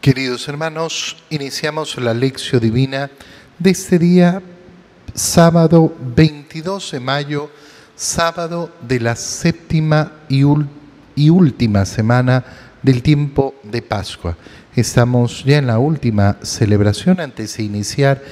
Queridos 0.00 0.46
hermanos, 0.46 1.16
iniciamos 1.28 1.96
la 1.98 2.14
lección 2.14 2.60
divina 2.60 3.10
de 3.58 3.70
este 3.70 3.98
día, 3.98 4.40
sábado 5.12 5.92
22 6.14 6.92
de 6.92 7.00
mayo, 7.00 7.50
sábado 7.96 8.70
de 8.80 9.00
la 9.00 9.16
séptima 9.16 10.12
y, 10.28 10.44
última 10.44 11.84
semana 11.84 12.44
del 12.80 13.02
tiempo 13.02 13.56
de 13.64 13.82
Pascua. 13.82 14.36
Estamos 14.76 15.42
ya 15.44 15.58
en 15.58 15.66
la 15.66 15.80
última 15.80 16.36
celebración 16.42 17.18
antes 17.18 17.56
de 17.56 17.64
iniciar 17.64 18.22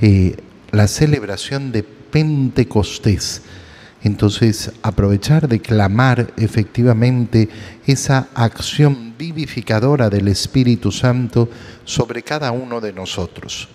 eh, 0.00 0.36
la 0.70 0.86
celebración 0.86 1.72
de 1.72 1.82
Pentecostés. 1.82 3.42
Entonces, 4.06 4.70
aprovechar 4.82 5.48
de 5.48 5.58
clamar 5.58 6.32
efectivamente 6.36 7.48
esa 7.88 8.28
acción 8.34 9.14
vivificadora 9.18 10.08
del 10.08 10.28
Espíritu 10.28 10.92
Santo 10.92 11.48
sobre 11.84 12.22
cada 12.22 12.52
uno 12.52 12.80
de 12.80 12.92
nosotros. 12.92 13.68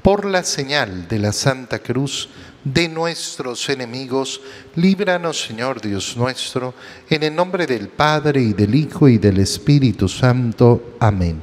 Por 0.00 0.24
la 0.24 0.42
señal 0.42 1.06
de 1.06 1.18
la 1.18 1.32
Santa 1.32 1.80
Cruz 1.80 2.30
de 2.64 2.88
nuestros 2.88 3.68
enemigos, 3.68 4.40
líbranos, 4.74 5.42
Señor 5.42 5.82
Dios 5.82 6.16
nuestro, 6.16 6.72
en 7.10 7.22
el 7.22 7.34
nombre 7.34 7.66
del 7.66 7.88
Padre 7.88 8.40
y 8.40 8.54
del 8.54 8.74
Hijo 8.74 9.06
y 9.06 9.18
del 9.18 9.38
Espíritu 9.38 10.08
Santo. 10.08 10.96
Amén. 10.98 11.42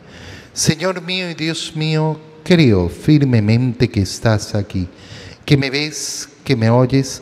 Señor 0.52 1.03
mío 1.03 1.30
y 1.30 1.35
Dios 1.35 1.75
mío, 1.75 2.19
creo 2.44 2.89
firmemente 2.89 3.88
que 3.88 4.02
estás 4.02 4.55
aquí, 4.55 4.88
que 5.45 5.55
me 5.55 5.69
ves, 5.69 6.27
que 6.44 6.55
me 6.55 6.71
oyes 6.71 7.21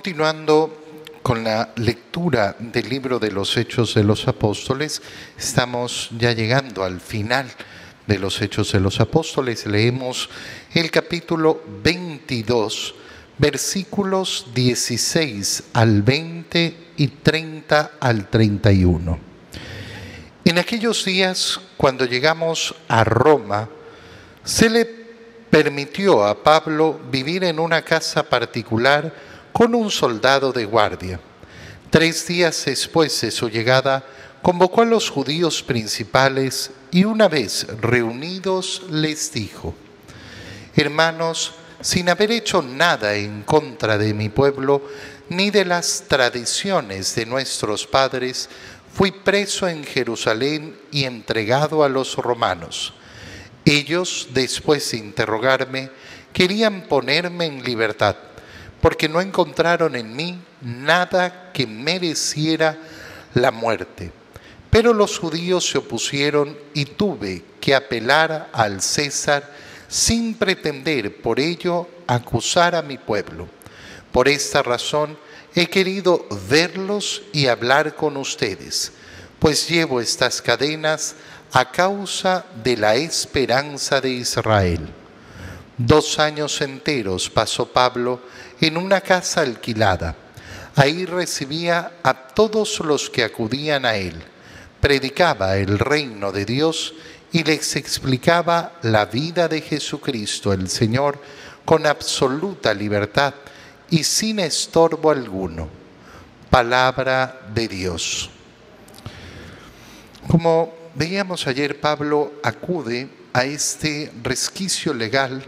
Continuando 0.00 0.82
con 1.22 1.44
la 1.44 1.74
lectura 1.76 2.56
del 2.58 2.88
libro 2.88 3.18
de 3.18 3.30
los 3.30 3.54
Hechos 3.58 3.92
de 3.92 4.02
los 4.02 4.28
Apóstoles, 4.28 5.02
estamos 5.36 6.08
ya 6.18 6.32
llegando 6.32 6.84
al 6.84 7.02
final 7.02 7.50
de 8.06 8.18
los 8.18 8.40
Hechos 8.40 8.72
de 8.72 8.80
los 8.80 8.98
Apóstoles. 8.98 9.66
Leemos 9.66 10.30
el 10.72 10.90
capítulo 10.90 11.62
22, 11.84 12.94
versículos 13.36 14.46
16 14.54 15.64
al 15.74 16.00
20 16.00 16.76
y 16.96 17.06
30 17.06 17.90
al 18.00 18.30
31. 18.30 19.18
En 20.46 20.58
aquellos 20.58 21.04
días, 21.04 21.60
cuando 21.76 22.06
llegamos 22.06 22.74
a 22.88 23.04
Roma, 23.04 23.68
se 24.44 24.70
le 24.70 24.86
permitió 25.50 26.24
a 26.24 26.42
Pablo 26.42 26.98
vivir 27.10 27.44
en 27.44 27.58
una 27.58 27.82
casa 27.82 28.22
particular 28.22 29.28
con 29.52 29.74
un 29.74 29.90
soldado 29.90 30.52
de 30.52 30.64
guardia. 30.64 31.20
Tres 31.90 32.26
días 32.26 32.64
después 32.64 33.20
de 33.20 33.30
su 33.30 33.48
llegada, 33.48 34.04
convocó 34.42 34.82
a 34.82 34.86
los 34.86 35.10
judíos 35.10 35.62
principales 35.62 36.70
y 36.90 37.04
una 37.04 37.28
vez 37.28 37.66
reunidos 37.80 38.82
les 38.90 39.32
dijo, 39.32 39.74
Hermanos, 40.74 41.52
sin 41.80 42.08
haber 42.08 42.30
hecho 42.30 42.62
nada 42.62 43.14
en 43.14 43.42
contra 43.42 43.98
de 43.98 44.14
mi 44.14 44.28
pueblo, 44.28 44.82
ni 45.28 45.50
de 45.50 45.64
las 45.64 46.04
tradiciones 46.08 47.14
de 47.14 47.26
nuestros 47.26 47.86
padres, 47.86 48.48
fui 48.92 49.10
preso 49.10 49.68
en 49.68 49.84
Jerusalén 49.84 50.76
y 50.90 51.04
entregado 51.04 51.84
a 51.84 51.88
los 51.88 52.16
romanos. 52.16 52.92
Ellos, 53.64 54.28
después 54.32 54.90
de 54.90 54.98
interrogarme, 54.98 55.90
querían 56.32 56.82
ponerme 56.82 57.46
en 57.46 57.62
libertad 57.62 58.16
porque 58.80 59.08
no 59.08 59.20
encontraron 59.20 59.94
en 59.96 60.14
mí 60.14 60.40
nada 60.60 61.50
que 61.52 61.66
mereciera 61.66 62.78
la 63.34 63.50
muerte. 63.50 64.12
Pero 64.70 64.94
los 64.94 65.18
judíos 65.18 65.68
se 65.68 65.78
opusieron 65.78 66.56
y 66.74 66.84
tuve 66.84 67.44
que 67.60 67.74
apelar 67.74 68.48
al 68.52 68.80
César 68.80 69.50
sin 69.88 70.34
pretender 70.34 71.20
por 71.20 71.40
ello 71.40 71.88
acusar 72.06 72.74
a 72.74 72.82
mi 72.82 72.96
pueblo. 72.96 73.48
Por 74.12 74.28
esta 74.28 74.62
razón 74.62 75.18
he 75.54 75.66
querido 75.66 76.26
verlos 76.48 77.22
y 77.32 77.48
hablar 77.48 77.96
con 77.96 78.16
ustedes, 78.16 78.92
pues 79.38 79.68
llevo 79.68 80.00
estas 80.00 80.40
cadenas 80.40 81.16
a 81.52 81.70
causa 81.72 82.44
de 82.62 82.76
la 82.76 82.94
esperanza 82.94 84.00
de 84.00 84.10
Israel. 84.10 84.88
Dos 85.76 86.18
años 86.18 86.60
enteros 86.60 87.30
pasó 87.30 87.66
Pablo 87.66 88.20
en 88.60 88.76
una 88.76 89.00
casa 89.00 89.40
alquilada. 89.40 90.14
Ahí 90.76 91.04
recibía 91.04 91.92
a 92.02 92.14
todos 92.14 92.80
los 92.80 93.10
que 93.10 93.24
acudían 93.24 93.84
a 93.84 93.96
él, 93.96 94.22
predicaba 94.80 95.56
el 95.56 95.78
reino 95.78 96.32
de 96.32 96.44
Dios 96.44 96.94
y 97.32 97.44
les 97.44 97.76
explicaba 97.76 98.72
la 98.82 99.06
vida 99.06 99.48
de 99.48 99.60
Jesucristo 99.60 100.52
el 100.52 100.68
Señor 100.68 101.20
con 101.64 101.86
absoluta 101.86 102.72
libertad 102.74 103.34
y 103.90 104.04
sin 104.04 104.38
estorbo 104.40 105.10
alguno. 105.10 105.68
Palabra 106.48 107.40
de 107.54 107.68
Dios. 107.68 108.30
Como 110.26 110.74
veíamos 110.94 111.46
ayer, 111.46 111.80
Pablo 111.80 112.32
acude 112.42 113.08
a 113.32 113.44
este 113.44 114.12
resquicio 114.22 114.92
legal 114.92 115.44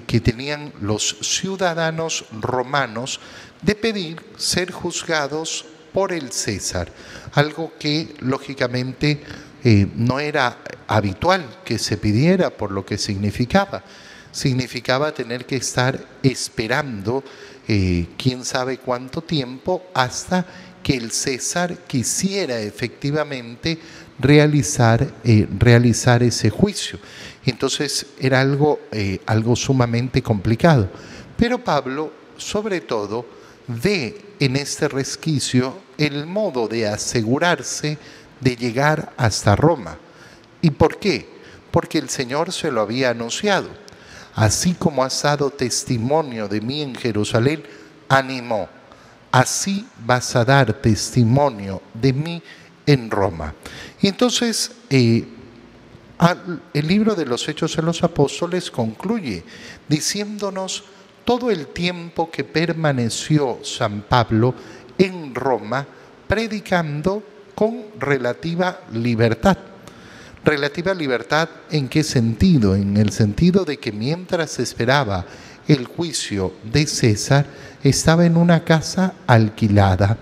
que 0.00 0.20
tenían 0.20 0.72
los 0.80 1.16
ciudadanos 1.20 2.24
romanos 2.32 3.20
de 3.62 3.74
pedir 3.74 4.22
ser 4.36 4.72
juzgados 4.72 5.64
por 5.92 6.12
el 6.12 6.32
César, 6.32 6.90
algo 7.34 7.72
que 7.78 8.14
lógicamente 8.20 9.22
eh, 9.62 9.86
no 9.94 10.18
era 10.18 10.58
habitual 10.88 11.60
que 11.64 11.78
se 11.78 11.96
pidiera 11.96 12.50
por 12.50 12.72
lo 12.72 12.84
que 12.84 12.98
significaba. 12.98 13.84
Significaba 14.32 15.12
tener 15.12 15.44
que 15.44 15.56
estar 15.56 16.04
esperando 16.22 17.22
eh, 17.68 18.08
quién 18.16 18.44
sabe 18.44 18.78
cuánto 18.78 19.22
tiempo 19.22 19.84
hasta 19.94 20.46
que 20.82 20.96
el 20.96 21.12
César 21.12 21.78
quisiera 21.86 22.58
efectivamente 22.58 23.78
realizar, 24.22 25.06
realizar 25.58 26.22
ese 26.22 26.48
juicio. 26.50 26.98
Entonces 27.44 28.06
era 28.18 28.40
algo, 28.40 28.80
eh, 28.92 29.20
algo 29.26 29.56
sumamente 29.56 30.22
complicado. 30.22 30.88
Pero 31.36 31.62
Pablo, 31.62 32.12
sobre 32.36 32.80
todo, 32.80 33.26
ve 33.66 34.34
en 34.38 34.56
este 34.56 34.88
resquicio 34.88 35.76
el 35.98 36.26
modo 36.26 36.68
de 36.68 36.86
asegurarse 36.86 37.98
de 38.40 38.56
llegar 38.56 39.12
hasta 39.16 39.56
Roma. 39.56 39.98
¿Y 40.60 40.70
por 40.70 40.98
qué? 40.98 41.28
Porque 41.70 41.98
el 41.98 42.08
Señor 42.08 42.52
se 42.52 42.70
lo 42.70 42.80
había 42.80 43.10
anunciado. 43.10 43.68
Así 44.34 44.74
como 44.74 45.04
has 45.04 45.22
dado 45.22 45.50
testimonio 45.50 46.48
de 46.48 46.60
mí 46.60 46.82
en 46.82 46.94
Jerusalén, 46.94 47.62
animó. 48.08 48.68
Así 49.30 49.86
vas 50.04 50.34
a 50.36 50.44
dar 50.44 50.72
testimonio 50.74 51.82
de 51.94 52.12
mí 52.12 52.42
en 52.86 53.10
Roma. 53.10 53.54
Y 54.02 54.08
entonces 54.08 54.72
eh, 54.90 55.24
el 56.74 56.86
libro 56.86 57.14
de 57.14 57.24
los 57.24 57.48
Hechos 57.48 57.76
de 57.76 57.82
los 57.82 58.02
Apóstoles 58.02 58.70
concluye 58.70 59.44
diciéndonos 59.88 60.84
todo 61.24 61.50
el 61.50 61.68
tiempo 61.68 62.30
que 62.30 62.42
permaneció 62.42 63.60
San 63.62 64.02
Pablo 64.02 64.54
en 64.98 65.34
Roma 65.34 65.86
predicando 66.26 67.22
con 67.54 67.84
relativa 67.98 68.80
libertad. 68.92 69.56
Relativa 70.44 70.92
libertad 70.92 71.48
en 71.70 71.88
qué 71.88 72.02
sentido? 72.02 72.74
En 72.74 72.96
el 72.96 73.12
sentido 73.12 73.64
de 73.64 73.76
que 73.76 73.92
mientras 73.92 74.58
esperaba 74.58 75.24
el 75.68 75.86
juicio 75.86 76.54
de 76.64 76.88
César, 76.88 77.46
estaba 77.84 78.26
en 78.26 78.36
una 78.36 78.64
casa 78.64 79.14
alquilada 79.28 80.18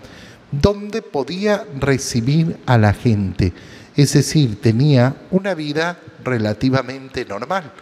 donde 0.53 1.03
podía 1.03 1.65
recibir 1.79 2.59
a 2.67 2.79
la 2.79 2.93
gente. 2.93 3.53
Es 3.97 4.13
decir, 4.13 4.61
tenía 4.61 5.17
una 5.31 5.55
vida 5.55 5.99
relativamente 6.25 7.25
normal, 7.25 7.73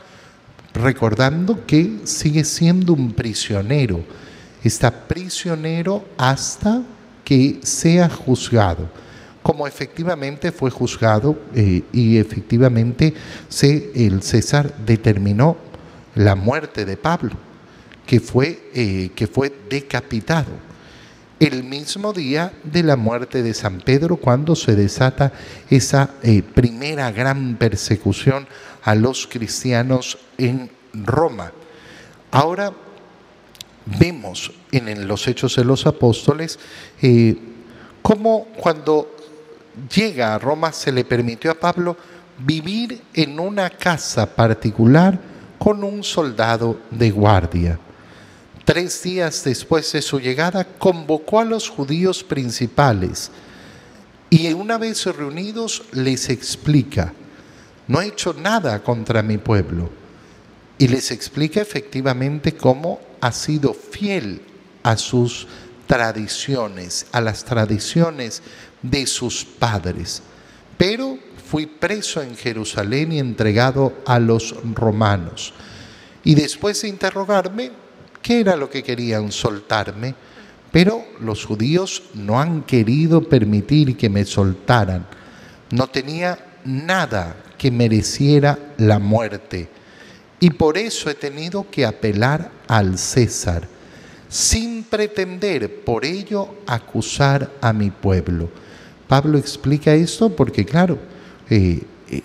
recordando 0.74 1.66
que 1.66 2.00
sigue 2.04 2.44
siendo 2.44 2.92
un 2.92 3.12
prisionero, 3.12 4.04
es 4.62 4.74
está 4.74 5.06
prisionero 5.06 6.04
hasta 6.16 6.82
que 7.24 7.60
sea 7.62 8.08
juzgado, 8.08 8.88
como 9.42 9.66
efectivamente 9.66 10.52
fue 10.52 10.70
juzgado 10.70 11.38
eh, 11.54 11.82
y 11.92 12.18
efectivamente 12.18 13.14
se, 13.48 13.92
el 13.94 14.22
César 14.22 14.74
determinó 14.84 15.56
la 16.14 16.34
muerte 16.34 16.84
de 16.84 16.96
Pablo, 16.96 17.32
que 18.06 18.20
fue, 18.20 18.70
eh, 18.74 19.10
que 19.14 19.26
fue 19.26 19.52
decapitado 19.70 20.67
el 21.40 21.64
mismo 21.64 22.12
día 22.12 22.52
de 22.64 22.82
la 22.82 22.96
muerte 22.96 23.42
de 23.42 23.54
San 23.54 23.80
Pedro, 23.80 24.16
cuando 24.16 24.56
se 24.56 24.74
desata 24.74 25.32
esa 25.70 26.10
eh, 26.22 26.42
primera 26.42 27.10
gran 27.12 27.56
persecución 27.56 28.46
a 28.82 28.94
los 28.94 29.26
cristianos 29.26 30.18
en 30.36 30.70
Roma. 30.92 31.52
Ahora 32.30 32.72
vemos 33.98 34.52
en, 34.72 35.06
los 35.06 35.26
Hechos 35.28 35.56
de 35.56 35.64
los 35.64 35.86
Apóstoles 35.86 36.58
eh, 37.00 37.36
cómo 38.02 38.48
cuando 38.56 39.14
llega 39.94 40.34
a 40.34 40.38
Roma 40.38 40.72
se 40.72 40.92
le 40.92 41.04
permitió 41.04 41.50
a 41.50 41.54
Pablo 41.54 41.96
vivir 42.38 43.00
en 43.14 43.38
una 43.40 43.70
casa 43.70 44.34
particular 44.34 45.18
con 45.58 45.82
un 45.82 46.04
soldado 46.04 46.80
de 46.90 47.10
guardia. 47.10 47.78
Tres 48.68 49.02
días 49.02 49.44
después 49.44 49.90
de 49.92 50.02
su 50.02 50.20
llegada, 50.20 50.62
convocó 50.62 51.40
a 51.40 51.44
los 51.46 51.70
judíos 51.70 52.22
principales 52.22 53.30
y 54.28 54.52
una 54.52 54.76
vez 54.76 55.06
reunidos 55.06 55.84
les 55.92 56.28
explica, 56.28 57.14
no 57.86 58.02
he 58.02 58.08
hecho 58.08 58.34
nada 58.34 58.82
contra 58.82 59.22
mi 59.22 59.38
pueblo. 59.38 59.88
Y 60.76 60.86
les 60.88 61.12
explica 61.12 61.62
efectivamente 61.62 62.58
cómo 62.58 63.00
ha 63.22 63.32
sido 63.32 63.72
fiel 63.72 64.42
a 64.82 64.98
sus 64.98 65.46
tradiciones, 65.86 67.06
a 67.12 67.22
las 67.22 67.44
tradiciones 67.46 68.42
de 68.82 69.06
sus 69.06 69.46
padres. 69.46 70.20
Pero 70.76 71.18
fui 71.50 71.64
preso 71.64 72.20
en 72.20 72.36
Jerusalén 72.36 73.12
y 73.12 73.18
entregado 73.18 73.94
a 74.04 74.18
los 74.18 74.54
romanos. 74.74 75.54
Y 76.22 76.34
después 76.34 76.82
de 76.82 76.88
interrogarme, 76.88 77.87
qué 78.22 78.40
era 78.40 78.56
lo 78.56 78.68
que 78.70 78.82
querían 78.82 79.32
soltarme, 79.32 80.14
pero 80.70 81.04
los 81.20 81.44
judíos 81.44 82.02
no 82.14 82.40
han 82.40 82.62
querido 82.62 83.22
permitir 83.22 83.96
que 83.96 84.08
me 84.08 84.24
soltaran. 84.24 85.06
No 85.70 85.86
tenía 85.88 86.38
nada 86.64 87.36
que 87.56 87.70
mereciera 87.70 88.58
la 88.76 88.98
muerte. 88.98 89.68
Y 90.40 90.50
por 90.50 90.78
eso 90.78 91.10
he 91.10 91.14
tenido 91.14 91.68
que 91.70 91.84
apelar 91.84 92.50
al 92.68 92.98
César, 92.98 93.66
sin 94.28 94.84
pretender 94.84 95.84
por 95.84 96.04
ello 96.04 96.54
acusar 96.66 97.50
a 97.60 97.72
mi 97.72 97.90
pueblo. 97.90 98.48
Pablo 99.08 99.38
explica 99.38 99.94
esto 99.94 100.36
porque, 100.36 100.64
claro, 100.64 100.98
eh, 101.50 101.82
eh, 102.10 102.22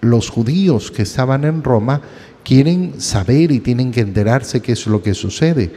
los 0.00 0.30
judíos 0.30 0.90
que 0.90 1.02
estaban 1.02 1.44
en 1.44 1.62
Roma 1.62 2.00
quieren 2.44 3.00
saber 3.00 3.50
y 3.50 3.60
tienen 3.60 3.90
que 3.90 4.00
enterarse 4.00 4.60
qué 4.60 4.72
es 4.72 4.86
lo 4.86 5.02
que 5.02 5.14
sucede. 5.14 5.72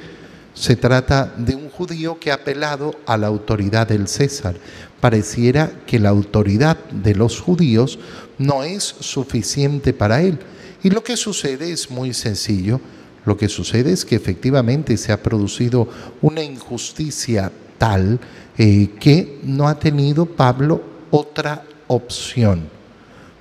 Se 0.54 0.75
trata 0.75 1.34
de 1.38 1.56
un 1.56 1.69
judío 1.69 2.19
que 2.19 2.31
ha 2.31 2.36
apelado 2.36 2.94
a 3.06 3.18
la 3.18 3.28
autoridad 3.28 3.88
del 3.88 4.08
César. 4.08 4.56
Pareciera 5.00 5.72
que 5.86 6.00
la 6.00 6.10
autoridad 6.10 6.78
de 6.90 7.16
los 7.16 7.40
judíos 7.40 8.00
no 8.38 8.64
es 8.64 8.84
suficiente 8.84 9.94
para 9.94 10.22
él. 10.22 10.40
Y 10.84 10.90
lo 10.90 11.04
que 11.04 11.16
sucede 11.16 11.72
es 11.72 11.90
muy 11.90 12.14
sencillo. 12.14 12.81
Lo 13.25 13.38
que 13.38 13.50
sucede 13.50 13.92
es 13.92 14.04
que 14.04 14.16
efectivamente 14.16 14.98
se 14.98 15.12
ha 15.12 15.22
producido 15.22 15.88
una 16.22 16.42
injusticia 16.44 17.52
tal 17.78 18.19
eh, 18.58 18.90
que 19.00 19.40
no 19.44 19.68
ha 19.68 19.78
tenido 19.78 20.25
Pablo 20.25 20.81
otra 21.12 21.64
opción. 21.88 22.68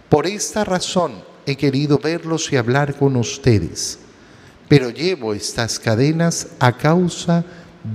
Por 0.09 0.27
esta 0.27 0.65
razón, 0.65 1.13
he 1.47 1.57
querido 1.57 1.99
verlos 1.99 2.53
y 2.53 2.57
hablar 2.57 2.97
con 2.97 3.17
ustedes, 3.17 3.99
pero 4.69 4.91
llevo 4.91 5.33
estas 5.33 5.79
cadenas 5.79 6.49
a 6.59 6.77
causa 6.77 7.45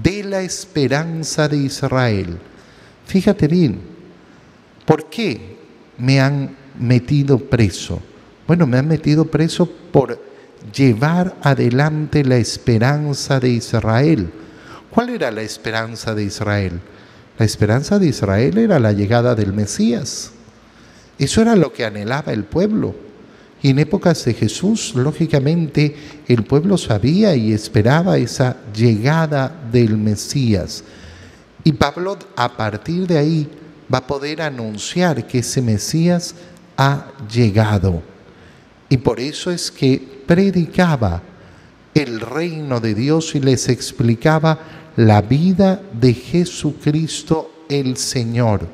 de 0.02 0.24
la 0.24 0.42
esperanza 0.42 1.48
de 1.48 1.58
Israel. 1.58 2.38
Fíjate 3.06 3.48
bien, 3.48 3.82
¿por 4.86 5.10
qué 5.10 5.58
me 5.98 6.22
han 6.22 6.56
metido 6.80 7.38
preso? 7.38 8.02
Bueno, 8.48 8.66
me 8.66 8.78
han 8.78 8.88
metido 8.88 9.26
preso 9.26 9.70
por 9.92 10.20
llevar 10.74 11.36
adelante 11.42 12.24
la 12.24 12.38
esperanza 12.38 13.40
de 13.40 13.50
Israel. 13.50 14.32
¿Cuál 14.90 15.10
era 15.10 15.32
la 15.32 15.42
esperanza 15.42 16.16
de 16.16 16.24
Israel? 16.24 16.80
La 17.38 17.46
esperanza 17.46 17.98
de 18.00 18.08
Israel 18.08 18.58
era 18.58 18.80
la 18.80 18.92
llegada 18.92 19.36
del 19.36 19.54
Mesías. 19.54 20.32
Eso 21.18 21.42
era 21.42 21.56
lo 21.56 21.74
que 21.74 21.86
anhelaba 21.86 22.34
el 22.34 22.44
pueblo. 22.44 23.11
Y 23.64 23.70
en 23.70 23.80
épocas 23.80 24.26
de 24.26 24.34
Jesús, 24.34 24.94
lógicamente, 24.96 25.96
el 26.28 26.44
pueblo 26.44 26.78
sabía 26.78 27.36
y 27.36 27.54
esperaba 27.54 28.18
esa 28.18 28.58
llegada 28.74 29.56
del 29.72 29.98
Mesías. 29.98 30.84
Y 31.64 31.74
Pablo 31.74 32.18
a 32.36 32.58
partir 32.58 33.06
de 33.06 33.20
ahí 33.20 33.48
va 33.94 34.00
a 34.00 34.08
poder 34.08 34.42
anunciar 34.42 35.28
que 35.28 35.40
ese 35.40 35.62
Mesías 35.62 36.34
ha 36.76 37.12
llegado. 37.32 38.02
Y 38.90 38.98
por 38.98 39.20
eso 39.20 39.52
es 39.52 39.70
que 39.70 40.24
predicaba 40.26 41.22
el 41.94 42.20
reino 42.20 42.80
de 42.80 42.96
Dios 42.96 43.36
y 43.36 43.42
les 43.42 43.70
explicaba 43.70 44.58
la 44.96 45.22
vida 45.22 45.82
de 45.94 46.16
Jesucristo 46.16 47.66
el 47.70 47.96
Señor. 47.96 48.68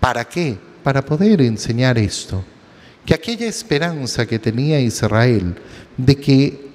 ¿Para 0.00 0.24
qué? 0.24 0.56
Para 0.82 1.04
poder 1.04 1.42
enseñar 1.42 1.98
esto 1.98 2.42
que 3.06 3.14
aquella 3.14 3.46
esperanza 3.46 4.26
que 4.26 4.40
tenía 4.40 4.80
Israel 4.80 5.54
de 5.96 6.16
que 6.16 6.66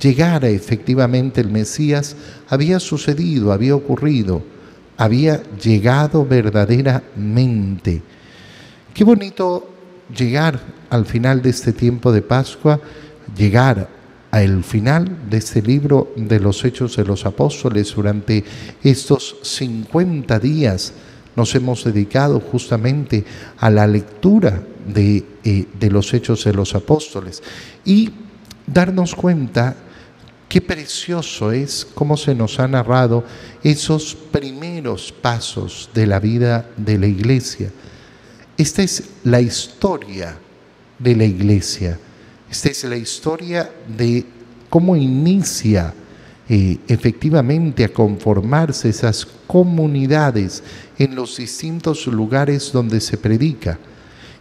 llegara 0.00 0.48
efectivamente 0.48 1.42
el 1.42 1.50
Mesías 1.50 2.16
había 2.48 2.80
sucedido, 2.80 3.52
había 3.52 3.76
ocurrido, 3.76 4.42
había 4.96 5.42
llegado 5.62 6.24
verdaderamente. 6.24 8.02
Qué 8.94 9.04
bonito 9.04 9.68
llegar 10.16 10.58
al 10.88 11.04
final 11.04 11.42
de 11.42 11.50
este 11.50 11.72
tiempo 11.72 12.12
de 12.12 12.22
Pascua, 12.22 12.80
llegar 13.36 13.88
al 14.30 14.64
final 14.64 15.28
de 15.28 15.36
este 15.36 15.60
libro 15.60 16.12
de 16.16 16.40
los 16.40 16.64
Hechos 16.64 16.96
de 16.96 17.04
los 17.04 17.26
Apóstoles 17.26 17.94
durante 17.94 18.42
estos 18.82 19.36
50 19.42 20.38
días 20.40 20.94
nos 21.36 21.54
hemos 21.54 21.84
dedicado 21.84 22.40
justamente 22.40 23.24
a 23.58 23.70
la 23.70 23.86
lectura 23.86 24.62
de, 24.86 25.24
eh, 25.44 25.66
de 25.78 25.90
los 25.90 26.12
hechos 26.14 26.44
de 26.44 26.52
los 26.52 26.74
apóstoles 26.74 27.42
y 27.84 28.10
darnos 28.66 29.14
cuenta 29.14 29.76
qué 30.48 30.60
precioso 30.60 31.52
es 31.52 31.86
cómo 31.94 32.16
se 32.16 32.34
nos 32.34 32.60
ha 32.60 32.68
narrado 32.68 33.24
esos 33.62 34.14
primeros 34.14 35.12
pasos 35.12 35.90
de 35.94 36.06
la 36.06 36.20
vida 36.20 36.68
de 36.76 36.98
la 36.98 37.06
iglesia. 37.06 37.70
Esta 38.56 38.82
es 38.82 39.02
la 39.24 39.40
historia 39.40 40.38
de 40.98 41.16
la 41.16 41.24
iglesia. 41.24 41.98
Esta 42.50 42.70
es 42.70 42.84
la 42.84 42.96
historia 42.96 43.70
de 43.96 44.24
cómo 44.70 44.94
inicia 44.94 45.92
eh, 46.48 46.78
efectivamente 46.88 47.84
a 47.84 47.92
conformarse 47.92 48.90
esas 48.90 49.26
comunidades 49.46 50.62
en 50.98 51.14
los 51.14 51.38
distintos 51.38 52.06
lugares 52.06 52.70
donde 52.70 53.00
se 53.00 53.16
predica. 53.16 53.78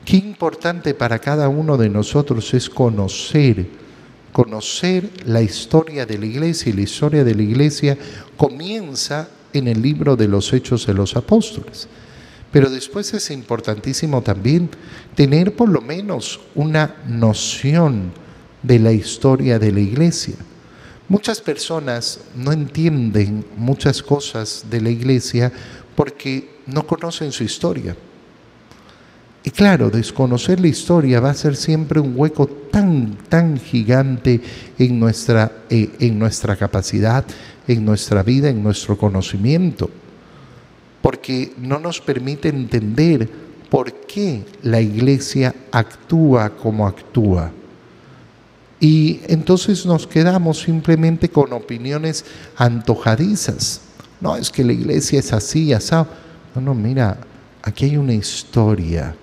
Qué 0.06 0.18
importante 0.18 0.94
para 0.94 1.20
cada 1.20 1.48
uno 1.48 1.78
de 1.78 1.90
nosotros 1.90 2.54
es 2.54 2.70
conocer, 2.70 3.66
conocer 4.34 5.10
la 5.26 5.42
historia 5.42 6.06
de 6.06 6.18
la 6.18 6.26
iglesia 6.26 6.72
y 6.72 6.76
la 6.76 6.82
historia 6.82 7.24
de 7.24 7.34
la 7.34 7.44
iglesia 7.44 7.98
comienza 8.36 9.30
en 9.54 9.68
el 9.70 9.82
libro 9.82 10.18
de 10.18 10.28
los 10.28 10.52
Hechos 10.52 10.86
de 10.86 10.94
los 10.94 11.16
Apóstoles. 11.16 11.88
Pero 12.52 12.70
después 12.70 13.14
es 13.14 13.32
importantísimo 13.32 14.22
también 14.22 14.70
tener 15.16 15.56
por 15.56 15.70
lo 15.70 15.82
menos 15.82 16.42
una 16.54 16.98
noción 17.08 18.12
de 18.62 18.80
la 18.80 18.92
historia 18.92 19.58
de 19.58 19.72
la 19.72 19.80
iglesia. 19.80 20.36
Muchas 21.08 21.40
personas 21.40 22.20
no 22.36 22.52
entienden 22.52 23.46
muchas 23.56 24.04
cosas 24.04 24.66
de 24.70 24.82
la 24.82 24.90
iglesia 24.90 25.52
porque 25.96 26.50
no 26.68 26.86
conocen 26.86 27.32
su 27.32 27.44
historia. 27.44 27.96
Y 29.46 29.52
claro, 29.52 29.90
desconocer 29.90 30.62
la 30.62 30.68
historia 30.68 31.20
va 31.20 31.32
a 31.32 31.34
ser 31.34 31.58
siempre 31.58 32.00
un 32.00 32.14
hueco 32.16 32.48
tan, 32.48 33.18
tan 33.28 33.60
gigante 33.60 34.40
en 34.80 35.00
nuestra, 35.00 35.52
eh, 35.70 35.90
en 36.00 36.18
nuestra 36.18 36.56
capacidad, 36.56 37.26
en 37.68 37.84
nuestra 37.84 38.24
vida, 38.24 38.50
en 38.50 38.64
nuestro 38.64 38.98
conocimiento, 38.98 39.90
porque 41.02 41.54
no 41.58 41.78
nos 41.78 42.00
permite 42.00 42.48
entender 42.48 43.30
por 43.70 43.92
qué 43.92 44.46
la 44.62 44.80
iglesia 44.80 45.54
actúa 45.72 46.52
como 46.52 46.88
actúa. 46.88 47.52
Y 48.80 49.22
entonces 49.28 49.86
nos 49.86 50.08
quedamos 50.08 50.60
simplemente 50.60 51.28
con 51.30 51.52
opiniones 51.52 52.24
antojadizas. 52.56 53.82
No, 54.22 54.38
es 54.38 54.50
que 54.50 54.64
la 54.64 54.74
iglesia 54.74 55.20
es 55.20 55.34
así, 55.34 55.74
así. 55.74 55.96
No, 56.56 56.62
no, 56.62 56.74
mira, 56.74 57.18
aquí 57.62 57.86
hay 57.86 57.98
una 57.98 58.14
historia. 58.14 59.16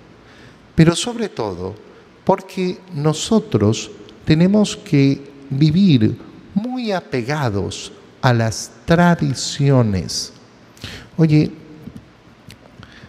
Pero 0.75 0.95
sobre 0.95 1.29
todo, 1.29 1.75
porque 2.23 2.79
nosotros 2.93 3.91
tenemos 4.25 4.77
que 4.77 5.21
vivir 5.49 6.17
muy 6.53 6.91
apegados 6.91 7.91
a 8.21 8.33
las 8.33 8.71
tradiciones. 8.85 10.33
Oye, 11.17 11.51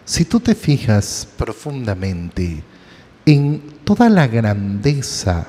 si 0.05 0.25
tú 0.25 0.39
te 0.39 0.55
fijas 0.55 1.27
profundamente 1.37 2.63
en 3.25 3.61
toda 3.85 4.09
la 4.09 4.27
grandeza 4.27 5.47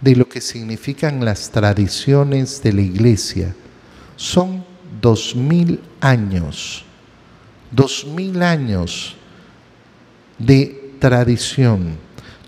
de 0.00 0.16
lo 0.16 0.28
que 0.28 0.40
significan 0.40 1.24
las 1.24 1.50
tradiciones 1.50 2.62
de 2.62 2.72
la 2.72 2.80
iglesia, 2.80 3.54
son 4.16 4.64
dos 5.00 5.36
mil 5.36 5.80
años, 6.00 6.84
dos 7.70 8.06
mil 8.06 8.42
años 8.42 9.14
de 10.38 10.81
tradición, 11.02 11.96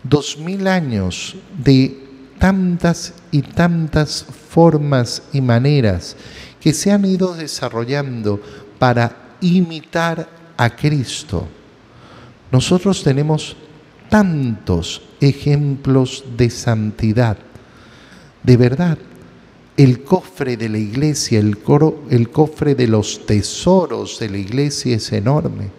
dos 0.05 0.39
mil 0.39 0.69
años 0.69 1.35
de 1.59 1.99
tantas 2.39 3.13
y 3.33 3.43
tantas 3.43 4.25
formas 4.49 5.25
y 5.33 5.41
maneras 5.41 6.17
que 6.61 6.73
se 6.73 6.93
han 6.93 7.05
ido 7.05 7.35
desarrollando 7.35 8.41
para 8.79 9.35
imitar 9.41 10.29
a 10.57 10.71
Cristo. 10.71 11.49
Nosotros 12.53 13.03
tenemos 13.03 13.57
tantos 14.09 15.03
ejemplos 15.21 16.23
de 16.37 16.49
santidad. 16.49 17.37
De 18.45 18.57
verdad, 18.57 18.99
el 19.77 20.05
cofre 20.05 20.57
de 20.57 20.69
la 20.69 20.79
iglesia, 20.79 21.41
el, 21.41 21.59
el 22.09 22.31
cofre 22.31 22.77
de 22.77 22.87
los 22.87 23.27
tesoros 23.27 24.21
de 24.21 24.31
la 24.31 24.39
iglesia 24.39 24.95
es 24.95 25.11
enorme. 25.11 25.71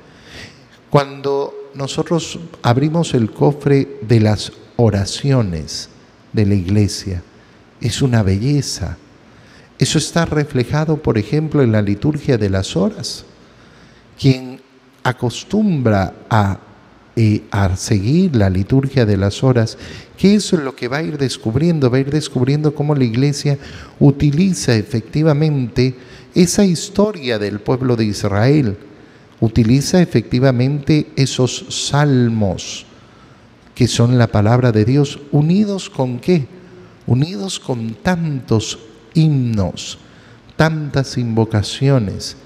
Cuando 0.90 1.65
nosotros 1.76 2.40
abrimos 2.62 3.14
el 3.14 3.32
cofre 3.32 4.00
de 4.02 4.20
las 4.20 4.52
oraciones 4.78 5.90
de 6.34 6.46
la 6.46 6.56
iglesia, 6.56 7.22
es 7.82 8.02
una 8.02 8.24
belleza. 8.24 8.98
Eso 9.78 9.98
está 9.98 10.26
reflejado, 10.26 10.98
por 10.98 11.18
ejemplo, 11.18 11.62
en 11.62 11.72
la 11.72 11.82
liturgia 11.82 12.38
de 12.38 12.50
las 12.50 12.76
horas. 12.76 13.26
Quien 14.20 14.62
acostumbra 15.04 16.14
a, 16.30 16.60
eh, 17.16 17.44
a 17.52 17.76
seguir 17.76 18.36
la 18.36 18.50
liturgia 18.50 19.06
de 19.06 19.18
las 19.18 19.44
horas, 19.44 19.78
que 20.18 20.36
es 20.36 20.54
lo 20.54 20.76
que 20.76 20.88
va 20.88 20.98
a 20.98 21.04
ir 21.04 21.18
descubriendo, 21.18 21.92
va 21.92 21.98
a 21.98 22.02
ir 22.02 22.10
descubriendo 22.10 22.74
cómo 22.74 22.96
la 22.96 23.04
iglesia 23.04 23.58
utiliza 24.00 24.76
efectivamente 24.76 25.96
esa 26.34 26.64
historia 26.64 27.38
del 27.38 27.60
pueblo 27.60 27.96
de 27.96 28.06
Israel, 28.06 28.78
utiliza 29.40 30.02
efectivamente 30.02 31.12
esos 31.16 31.66
salmos 31.70 32.86
que 33.76 33.88
son 33.88 34.18
la 34.18 34.28
palabra 34.28 34.72
de 34.72 34.86
Dios, 34.86 35.20
unidos 35.32 35.90
con 35.90 36.20
qué? 36.20 36.48
Unidos 37.06 37.60
con 37.60 37.94
tantos 37.96 38.80
himnos, 39.14 40.00
tantas 40.56 41.18
invocaciones, 41.18 42.38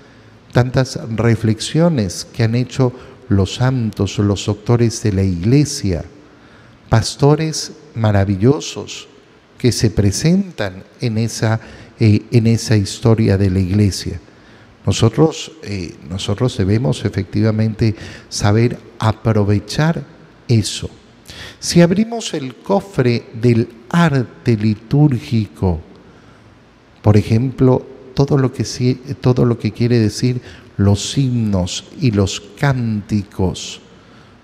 tantas 0.52 1.00
reflexiones 1.16 2.26
que 2.34 2.44
han 2.44 2.56
hecho 2.56 2.92
los 3.30 3.56
santos, 3.56 4.18
los 4.18 4.48
doctores 4.48 5.04
de 5.04 5.14
la 5.14 5.24
iglesia, 5.24 6.04
pastores 6.90 7.74
maravillosos 7.94 9.08
que 9.60 9.72
se 9.72 9.92
presentan 9.92 10.84
en 11.00 11.20
esa, 11.20 11.60
eh, 12.00 12.24
en 12.32 12.48
esa 12.48 12.76
historia 12.76 13.38
de 13.38 13.52
la 13.52 13.60
iglesia. 13.60 14.20
Nosotros, 14.86 15.52
eh, 15.64 15.96
nosotros 16.10 16.58
debemos 16.58 17.06
efectivamente 17.06 17.96
saber 18.30 18.80
aprovechar 18.98 20.04
eso. 20.48 20.90
Si 21.60 21.82
abrimos 21.82 22.34
el 22.34 22.56
cofre 22.56 23.26
del 23.34 23.68
arte 23.90 24.56
litúrgico, 24.56 25.82
por 27.02 27.18
ejemplo, 27.18 27.86
todo 28.14 28.38
lo 28.38 28.52
que, 28.52 28.64
todo 29.22 29.46
lo 29.46 29.58
que 29.58 29.72
quiere 29.72 30.00
decir 30.00 30.42
los 30.78 31.18
himnos 31.18 31.86
y 32.00 32.12
los 32.12 32.42
cánticos 32.58 33.82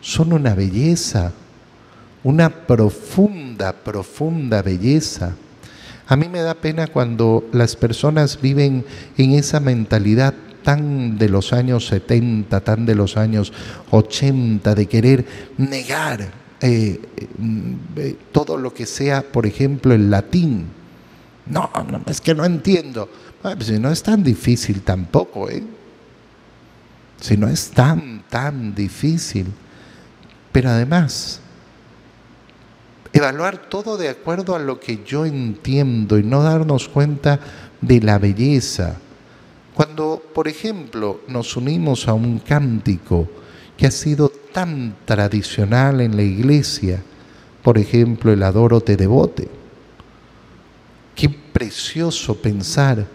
son 0.02 0.34
una 0.34 0.54
belleza, 0.54 1.32
una 2.24 2.50
profunda, 2.50 3.74
profunda 3.74 4.62
belleza. 4.62 5.36
A 6.08 6.16
mí 6.16 6.30
me 6.30 6.42
da 6.42 6.54
pena 6.54 6.88
cuando 6.88 7.48
las 7.52 7.76
personas 7.76 8.40
viven 8.42 8.86
en 9.18 9.32
esa 9.32 9.60
mentalidad 9.60 10.34
tan 10.64 11.18
de 11.18 11.30
los 11.30 11.54
años 11.54 11.88
70, 11.88 12.60
tan 12.62 12.86
de 12.86 12.96
los 12.96 13.18
años 13.18 13.54
80, 13.92 14.76
de 14.76 14.86
querer 14.88 15.26
negar 15.58 16.32
eh, 16.62 17.00
eh, 17.98 18.16
todo 18.32 18.58
lo 18.58 18.74
que 18.74 18.86
sea, 18.86 19.22
por 19.22 19.46
ejemplo, 19.46 19.94
el 19.94 20.10
latín 20.10 20.66
no, 21.46 21.70
no, 21.90 22.02
es 22.08 22.22
que 22.22 22.34
no 22.34 22.46
entiendo. 22.46 23.10
Pues 23.42 23.68
si 23.68 23.80
no 23.80 23.92
es 23.92 24.02
tan 24.02 24.24
difícil 24.24 24.82
tampoco, 24.82 25.50
¿eh? 25.50 25.64
Si 27.22 27.38
no 27.38 27.48
es 27.48 27.70
tan, 27.70 28.24
tan 28.30 28.74
difícil. 28.74 29.48
Pero 30.52 30.70
además, 30.70 31.40
evaluar 33.16 33.70
todo 33.70 33.96
de 33.96 34.10
acuerdo 34.10 34.58
a 34.58 34.60
lo 34.60 34.78
que 34.78 35.00
yo 35.06 35.26
entiendo 35.26 36.20
y 36.20 36.24
no 36.24 36.44
darnos 36.44 36.90
cuenta 36.90 37.40
de 37.80 38.02
la 38.02 38.20
belleza. 38.20 38.98
Cuando, 39.74 40.22
por 40.34 40.50
ejemplo, 40.50 41.22
nos 41.30 41.56
unimos 41.56 42.10
a 42.10 42.14
un 42.14 42.40
cántico 42.40 43.30
que 43.78 43.88
ha 43.88 43.92
sido 43.92 44.28
tan 44.52 44.98
tradicional 45.06 46.02
en 46.02 46.18
la 46.18 46.24
iglesia, 46.24 47.02
por 47.64 47.78
ejemplo, 47.78 48.34
el 48.34 48.44
Adoro 48.44 48.82
te 48.82 48.98
devote, 48.98 49.48
Qué 51.16 51.30
precioso 51.30 52.36
pensar 52.36 53.08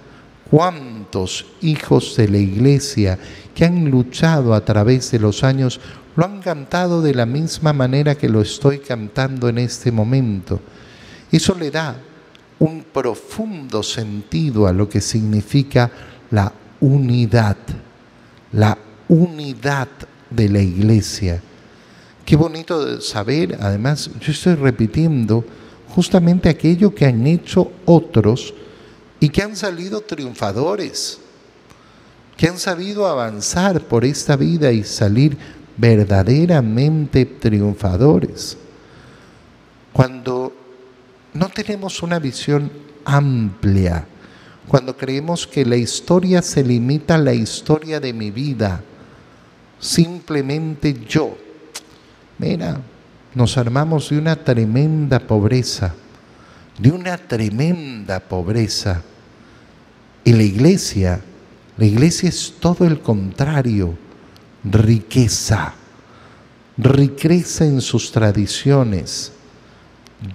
cuántos 0.50 1.44
hijos 1.60 2.16
de 2.16 2.28
la 2.28 2.38
iglesia 2.38 3.18
que 3.54 3.66
han 3.66 3.90
luchado 3.90 4.54
a 4.54 4.64
través 4.64 5.10
de 5.10 5.18
los 5.18 5.44
años 5.44 5.78
lo 6.16 6.24
han 6.24 6.40
cantado 6.40 7.02
de 7.02 7.14
la 7.14 7.26
misma 7.26 7.72
manera 7.72 8.14
que 8.14 8.28
lo 8.28 8.40
estoy 8.40 8.78
cantando 8.78 9.48
en 9.48 9.58
este 9.58 9.92
momento. 9.92 10.60
Eso 11.30 11.54
le 11.54 11.70
da 11.70 11.96
un 12.58 12.84
profundo 12.84 13.82
sentido 13.82 14.66
a 14.66 14.72
lo 14.72 14.88
que 14.88 15.00
significa 15.00 15.90
la 16.30 16.52
unidad, 16.80 17.56
la 18.52 18.76
unidad 19.08 19.88
de 20.28 20.48
la 20.48 20.60
iglesia. 20.60 21.40
Qué 22.24 22.36
bonito 22.36 23.00
saber, 23.00 23.58
además, 23.60 24.10
yo 24.20 24.32
estoy 24.32 24.54
repitiendo, 24.54 25.44
justamente 25.88 26.48
aquello 26.48 26.94
que 26.94 27.06
han 27.06 27.26
hecho 27.26 27.72
otros 27.84 28.54
y 29.18 29.28
que 29.28 29.42
han 29.42 29.56
salido 29.56 30.00
triunfadores, 30.00 31.18
que 32.36 32.48
han 32.48 32.58
sabido 32.58 33.06
avanzar 33.06 33.80
por 33.80 34.04
esta 34.04 34.36
vida 34.36 34.70
y 34.70 34.84
salir 34.84 35.36
verdaderamente 35.76 37.24
triunfadores. 37.24 38.56
Cuando 39.92 40.52
no 41.34 41.48
tenemos 41.48 42.02
una 42.02 42.18
visión 42.18 42.70
amplia, 43.04 44.06
cuando 44.68 44.96
creemos 44.96 45.46
que 45.46 45.64
la 45.64 45.76
historia 45.76 46.42
se 46.42 46.62
limita 46.62 47.16
a 47.16 47.18
la 47.18 47.34
historia 47.34 47.98
de 47.98 48.12
mi 48.12 48.30
vida, 48.30 48.82
simplemente 49.80 50.94
yo. 51.08 51.36
Mira, 52.38 52.80
nos 53.34 53.56
armamos 53.58 54.10
de 54.10 54.18
una 54.18 54.36
tremenda 54.36 55.18
pobreza, 55.18 55.94
de 56.78 56.90
una 56.90 57.16
tremenda 57.16 58.20
pobreza. 58.20 59.02
Y 60.22 60.32
la 60.32 60.42
iglesia, 60.42 61.20
la 61.76 61.84
iglesia 61.84 62.28
es 62.28 62.54
todo 62.60 62.86
el 62.86 63.00
contrario, 63.00 63.96
riqueza, 64.64 65.74
riqueza 66.76 67.64
en 67.64 67.80
sus 67.80 68.12
tradiciones, 68.12 69.32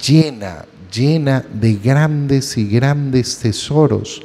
llena, 0.06 0.66
llena 0.94 1.46
de 1.54 1.76
grandes 1.76 2.58
y 2.58 2.68
grandes 2.68 3.38
tesoros 3.40 4.22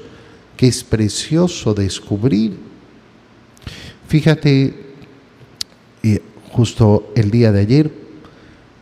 que 0.56 0.68
es 0.68 0.84
precioso 0.84 1.72
descubrir. 1.74 2.58
Fíjate, 4.08 4.74
eh, 6.02 6.22
justo 6.50 7.12
el 7.14 7.30
día 7.30 7.52
de 7.52 7.60
ayer 7.60 8.00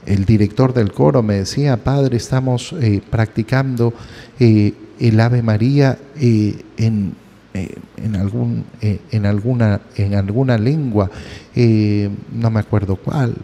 el 0.07 0.25
director 0.25 0.73
del 0.73 0.91
coro 0.91 1.23
me 1.23 1.35
decía, 1.35 1.77
Padre, 1.77 2.17
estamos 2.17 2.73
eh, 2.81 3.03
practicando 3.11 3.93
eh, 4.41 4.73
el 4.99 5.21
Ave 5.21 5.43
María 5.43 5.99
en, 6.19 7.15
en, 7.55 8.17
algún, 8.17 8.65
en, 8.81 9.27
alguna, 9.27 9.81
en 9.97 10.15
alguna 10.15 10.59
lengua, 10.59 11.11
no 11.55 12.51
me 12.51 12.61
acuerdo 12.61 12.97
cuál, 12.97 13.35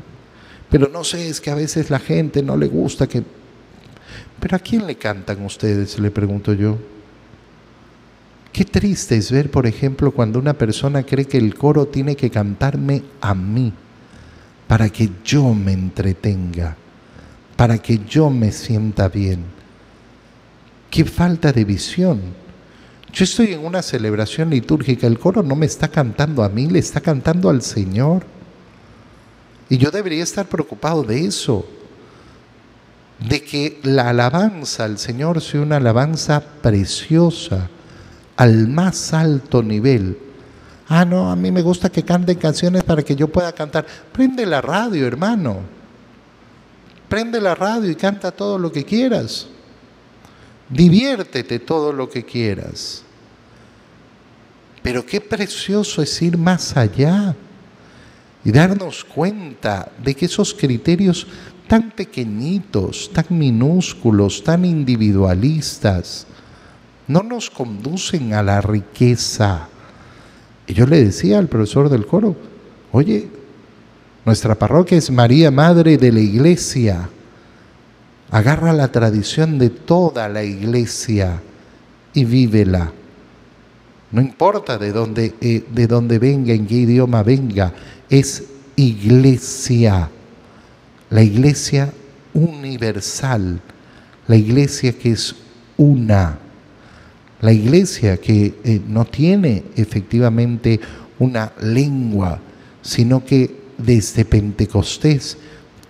pero 0.71 0.89
no 0.89 1.05
sé, 1.05 1.29
es 1.29 1.41
que 1.41 1.51
a 1.51 1.55
veces 1.55 1.89
la 1.89 2.01
gente 2.01 2.43
no 2.43 2.57
le 2.57 2.67
gusta 2.67 3.07
que... 3.07 3.23
pero 4.41 4.57
¿a 4.57 4.59
quién 4.59 4.87
le 4.87 4.97
cantan 4.97 5.45
ustedes? 5.45 5.99
Le 5.99 6.11
pregunto 6.11 6.53
yo. 6.53 6.77
Qué 8.53 8.65
triste 8.65 9.17
es 9.17 9.31
ver, 9.31 9.51
por 9.51 9.67
ejemplo, 9.67 10.13
cuando 10.13 10.39
una 10.39 10.55
persona 10.55 11.03
cree 11.03 11.27
que 11.27 11.39
el 11.39 11.55
coro 11.55 11.87
tiene 11.87 12.17
que 12.17 12.31
cantarme 12.31 13.03
a 13.21 13.35
mí 13.35 13.73
para 14.67 14.89
que 14.89 15.11
yo 15.25 15.55
me 15.55 15.73
entretenga, 15.73 16.77
para 17.57 17.79
que 17.79 18.01
yo 18.09 18.31
me 18.31 18.51
sienta 18.51 19.09
bien. 19.09 19.45
Qué 20.91 21.05
falta 21.05 21.53
de 21.53 21.65
visión. 21.65 22.21
Yo 23.15 23.23
estoy 23.23 23.53
en 23.53 23.65
una 23.65 23.81
celebración 23.81 24.51
litúrgica, 24.51 25.07
el 25.07 25.21
coro 25.21 25.45
no 25.45 25.55
me 25.55 25.67
está 25.67 25.87
cantando 25.87 26.43
a 26.43 26.49
mí, 26.49 26.67
le 26.67 26.81
está 26.81 27.01
cantando 27.01 27.49
al 27.49 27.63
Señor. 27.63 28.25
Y 29.69 29.79
yo 29.79 29.93
debería 29.93 30.25
estar 30.25 30.47
preocupado 30.47 31.05
de 31.05 31.25
eso, 31.25 31.65
de 33.21 33.41
que 33.45 33.79
la 33.85 34.09
alabanza 34.11 34.85
al 34.85 34.99
Señor 34.99 35.41
sea 35.41 35.61
una 35.61 35.77
alabanza 35.77 36.43
preciosa, 36.61 37.71
al 38.37 38.67
más 38.67 39.15
alto 39.15 39.63
nivel. 39.63 40.19
Ah, 40.89 41.05
no, 41.05 41.31
a 41.31 41.37
mí 41.37 41.53
me 41.53 41.63
gusta 41.63 41.91
que 41.91 42.03
canten 42.03 42.37
canciones 42.37 42.83
para 42.83 43.05
que 43.05 43.15
yo 43.15 43.29
pueda 43.29 43.53
cantar. 43.53 43.87
Prende 44.13 44.45
la 44.45 44.61
radio, 44.61 45.07
hermano. 45.07 45.61
Prende 47.09 47.41
la 47.41 47.55
radio 47.55 47.89
y 47.89 47.95
canta 47.95 48.33
todo 48.33 48.59
lo 48.59 48.73
que 48.73 48.85
quieras. 48.85 49.47
Diviértete 50.75 51.61
todo 51.61 51.93
lo 51.93 52.11
que 52.11 52.25
quieras. 52.25 53.05
Pero 54.83 55.07
qué 55.07 55.21
precioso 55.21 56.03
es 56.03 56.21
ir 56.21 56.37
más 56.37 56.77
allá 56.77 57.37
y 58.45 58.51
darnos 58.51 59.05
cuenta 59.05 59.93
de 60.03 60.17
que 60.17 60.27
esos 60.27 60.53
criterios 60.53 61.29
tan 61.69 61.93
pequeñitos, 61.93 63.09
tan 63.15 63.27
minúsculos, 63.31 64.43
tan 64.43 64.65
individualistas, 64.65 66.27
no 67.07 67.23
nos 67.23 67.51
conducen 67.51 68.35
a 68.35 68.43
la 68.43 68.61
riqueza. 68.61 69.69
Y 70.67 70.75
yo 70.75 70.87
le 70.87 71.05
decía 71.05 71.39
al 71.39 71.47
profesor 71.47 71.89
del 71.89 72.05
coro, 72.05 72.35
oye, 72.91 73.29
nuestra 74.25 74.57
parroquia 74.57 74.99
es 74.99 75.09
María 75.09 75.53
Madre 75.53 75.97
de 75.99 76.11
la 76.11 76.21
Iglesia. 76.21 77.09
Agarra 78.35 78.73
la 78.73 78.91
tradición 78.91 79.61
de 79.61 79.71
toda 79.71 80.29
la 80.29 80.43
iglesia 80.43 81.41
y 82.13 82.25
vívela. 82.25 82.91
No 84.11 84.21
importa 84.21 84.77
de 84.77 84.91
dónde, 84.91 85.35
eh, 85.41 85.63
de 85.71 85.87
dónde 85.87 86.19
venga, 86.19 86.53
en 86.53 86.67
qué 86.67 86.75
idioma 86.75 87.23
venga, 87.23 87.73
es 88.11 88.43
iglesia. 88.75 90.11
La 91.11 91.23
iglesia 91.23 91.93
universal, 92.33 93.61
la 94.27 94.35
iglesia 94.35 94.99
que 94.99 95.13
es 95.13 95.37
una. 95.77 96.37
La 97.41 97.53
iglesia 97.53 98.17
que 98.17 98.53
eh, 98.65 98.81
no 98.89 99.05
tiene 99.05 99.63
efectivamente 99.77 100.81
una 101.21 101.53
lengua, 101.61 102.41
sino 102.83 103.25
que 103.25 103.55
desde 103.79 104.25
Pentecostés 104.25 105.39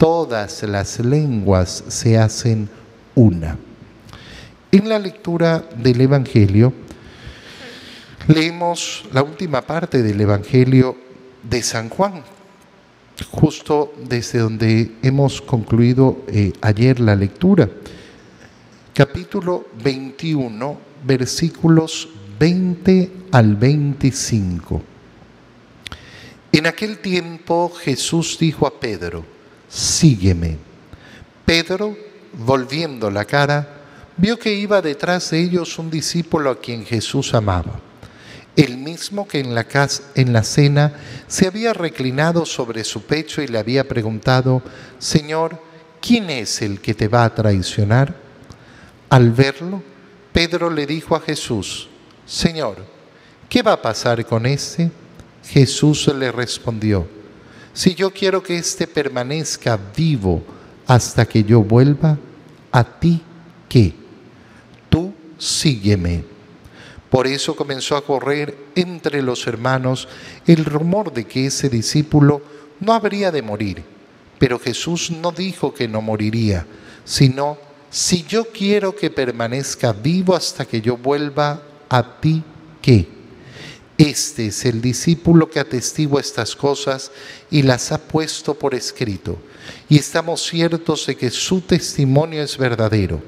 todas 0.04 0.62
las 0.64 1.00
lenguas 1.00 1.82
se 1.88 2.18
hacen 2.18 2.68
una. 3.14 3.56
En 4.70 4.86
la 4.86 4.98
lectura 4.98 5.64
del 5.78 5.98
Evangelio, 5.98 6.74
leemos 8.28 9.06
la 9.14 9.22
última 9.22 9.62
parte 9.62 10.02
del 10.02 10.20
Evangelio 10.20 10.94
de 11.42 11.62
San 11.62 11.88
Juan, 11.88 12.22
justo 13.30 13.94
desde 14.06 14.40
donde 14.40 14.92
hemos 15.02 15.40
concluido 15.40 16.18
eh, 16.28 16.52
ayer 16.60 17.00
la 17.00 17.16
lectura. 17.16 17.70
Capítulo 18.92 19.68
21 19.82 20.78
versículos 21.02 22.10
20 22.38 23.10
al 23.32 23.56
25. 23.56 24.82
En 26.52 26.66
aquel 26.66 26.98
tiempo 26.98 27.72
Jesús 27.74 28.36
dijo 28.38 28.66
a 28.66 28.78
Pedro, 28.78 29.32
sígueme. 29.74 30.56
Pedro, 31.44 31.96
volviendo 32.32 33.10
la 33.10 33.24
cara, 33.24 33.68
vio 34.16 34.38
que 34.38 34.54
iba 34.54 34.80
detrás 34.80 35.30
de 35.30 35.40
ellos 35.40 35.78
un 35.78 35.90
discípulo 35.90 36.50
a 36.50 36.60
quien 36.60 36.86
Jesús 36.86 37.34
amaba, 37.34 37.80
el 38.54 38.78
mismo 38.78 39.26
que 39.26 39.40
en 39.40 39.54
la, 39.54 39.64
casa, 39.64 40.04
en 40.14 40.32
la 40.32 40.44
cena 40.44 40.94
se 41.26 41.48
había 41.48 41.72
reclinado 41.72 42.46
sobre 42.46 42.84
su 42.84 43.02
pecho 43.02 43.42
y 43.42 43.48
le 43.48 43.58
había 43.58 43.86
preguntado, 43.88 44.62
Señor, 44.98 45.60
¿quién 46.00 46.30
es 46.30 46.62
el 46.62 46.80
que 46.80 46.94
te 46.94 47.08
va 47.08 47.24
a 47.24 47.34
traicionar? 47.34 48.14
Al 49.10 49.32
verlo, 49.32 49.82
Pedro 50.32 50.70
le 50.70 50.86
dijo 50.86 51.16
a 51.16 51.20
Jesús, 51.20 51.88
Señor, 52.24 52.76
¿qué 53.48 53.62
va 53.62 53.72
a 53.72 53.82
pasar 53.82 54.24
con 54.24 54.46
este? 54.46 54.90
Jesús 55.44 56.06
le 56.16 56.30
respondió, 56.30 57.06
si 57.74 57.94
yo 57.94 58.12
quiero 58.12 58.42
que 58.42 58.56
éste 58.56 58.86
permanezca 58.86 59.78
vivo 59.96 60.42
hasta 60.86 61.26
que 61.26 61.42
yo 61.42 61.60
vuelva, 61.60 62.16
¿a 62.70 62.84
ti 62.84 63.20
qué? 63.68 63.92
Tú 64.88 65.12
sígueme. 65.36 66.24
Por 67.10 67.26
eso 67.26 67.54
comenzó 67.54 67.96
a 67.96 68.04
correr 68.04 68.56
entre 68.74 69.22
los 69.22 69.46
hermanos 69.46 70.08
el 70.46 70.64
rumor 70.64 71.12
de 71.12 71.24
que 71.24 71.46
ese 71.46 71.68
discípulo 71.68 72.42
no 72.80 72.92
habría 72.92 73.30
de 73.30 73.42
morir. 73.42 73.84
Pero 74.38 74.58
Jesús 74.58 75.10
no 75.10 75.32
dijo 75.32 75.74
que 75.74 75.88
no 75.88 76.00
moriría, 76.00 76.66
sino 77.04 77.58
si 77.90 78.24
yo 78.24 78.46
quiero 78.46 78.94
que 78.94 79.10
permanezca 79.10 79.92
vivo 79.92 80.34
hasta 80.34 80.64
que 80.64 80.80
yo 80.80 80.96
vuelva 80.96 81.62
a 81.88 82.20
ti, 82.20 82.42
¿qué? 82.82 83.06
Este 83.96 84.46
es 84.46 84.64
el 84.64 84.80
discípulo 84.80 85.48
que 85.48 85.60
atestigua 85.60 86.20
estas 86.20 86.56
cosas 86.56 87.12
y 87.50 87.62
las 87.62 87.92
ha 87.92 87.98
puesto 87.98 88.54
por 88.54 88.74
escrito. 88.74 89.38
Y 89.88 89.98
estamos 89.98 90.42
ciertos 90.42 91.06
de 91.06 91.16
que 91.16 91.30
su 91.30 91.60
testimonio 91.60 92.42
es 92.42 92.58
verdadero. 92.58 93.22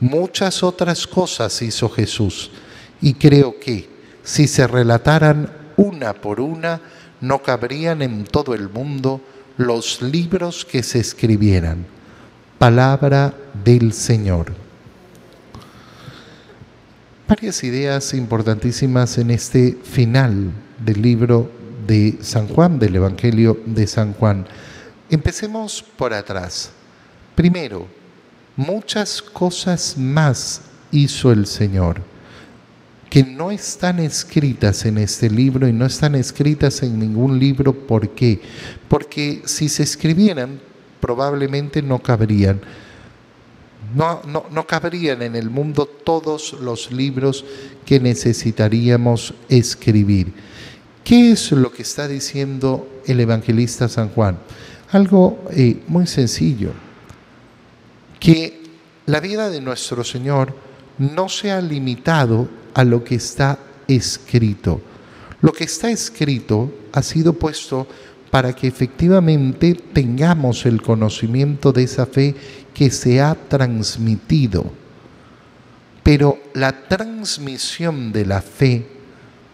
Muchas 0.00 0.62
otras 0.62 1.06
cosas 1.06 1.60
hizo 1.60 1.90
Jesús 1.90 2.50
y 3.02 3.14
creo 3.14 3.58
que 3.60 3.88
si 4.22 4.48
se 4.48 4.66
relataran 4.66 5.52
una 5.76 6.14
por 6.14 6.40
una, 6.40 6.80
no 7.20 7.42
cabrían 7.42 8.02
en 8.02 8.24
todo 8.24 8.54
el 8.54 8.68
mundo 8.68 9.20
los 9.56 10.00
libros 10.00 10.64
que 10.64 10.82
se 10.82 11.00
escribieran 11.00 11.86
Palabra 12.58 13.34
del 13.64 13.92
Señor. 13.92 14.67
Varias 17.28 17.62
ideas 17.62 18.14
importantísimas 18.14 19.18
en 19.18 19.30
este 19.30 19.76
final 19.82 20.50
del 20.82 21.02
libro 21.02 21.50
de 21.86 22.16
San 22.22 22.48
Juan, 22.48 22.78
del 22.78 22.96
Evangelio 22.96 23.60
de 23.66 23.86
San 23.86 24.14
Juan. 24.14 24.46
Empecemos 25.10 25.84
por 25.98 26.14
atrás. 26.14 26.70
Primero, 27.34 27.86
muchas 28.56 29.20
cosas 29.20 29.98
más 29.98 30.62
hizo 30.90 31.30
el 31.30 31.46
Señor 31.46 32.00
que 33.10 33.22
no 33.22 33.50
están 33.50 33.98
escritas 33.98 34.86
en 34.86 34.96
este 34.96 35.28
libro 35.28 35.68
y 35.68 35.72
no 35.74 35.84
están 35.84 36.14
escritas 36.14 36.82
en 36.82 36.98
ningún 36.98 37.38
libro. 37.38 37.74
¿Por 37.74 38.08
qué? 38.08 38.40
Porque 38.88 39.42
si 39.44 39.68
se 39.68 39.82
escribieran, 39.82 40.60
probablemente 40.98 41.82
no 41.82 41.98
cabrían. 41.98 42.62
No, 43.94 44.22
no, 44.50 44.66
cabrían 44.66 45.22
en 45.22 45.34
el 45.34 45.50
mundo 45.50 45.86
todos 45.86 46.54
los 46.60 46.92
libros 46.92 47.44
que 47.86 47.98
necesitaríamos 48.00 49.34
escribir. 49.48 50.32
¿Qué 51.04 51.32
es 51.32 51.52
lo 51.52 51.72
que 51.72 51.82
está 51.82 52.06
diciendo 52.06 53.00
el 53.06 53.20
evangelista 53.20 53.88
San 53.88 54.10
Juan? 54.10 54.38
Algo 54.90 55.44
eh, 55.50 55.82
muy 55.86 56.06
sencillo, 56.06 56.72
que 58.20 58.62
la 59.06 59.20
vida 59.20 59.48
de 59.48 59.60
nuestro 59.60 60.04
Señor 60.04 60.54
no 60.98 61.28
se 61.28 61.50
ha 61.50 61.60
limitado 61.60 62.48
a 62.74 62.84
lo 62.84 63.04
que 63.04 63.14
está 63.14 63.58
escrito. 63.86 64.82
Lo 65.40 65.52
que 65.52 65.64
está 65.64 65.90
escrito 65.90 66.72
ha 66.92 67.02
sido 67.02 67.32
puesto 67.32 67.86
para 68.30 68.54
que 68.54 68.66
efectivamente 68.66 69.74
tengamos 69.92 70.66
el 70.66 70.82
conocimiento 70.82 71.72
de 71.72 71.84
esa 71.84 72.06
fe 72.06 72.34
que 72.74 72.90
se 72.90 73.20
ha 73.20 73.34
transmitido. 73.34 74.70
Pero 76.02 76.38
la 76.54 76.88
transmisión 76.88 78.12
de 78.12 78.26
la 78.26 78.40
fe 78.40 78.86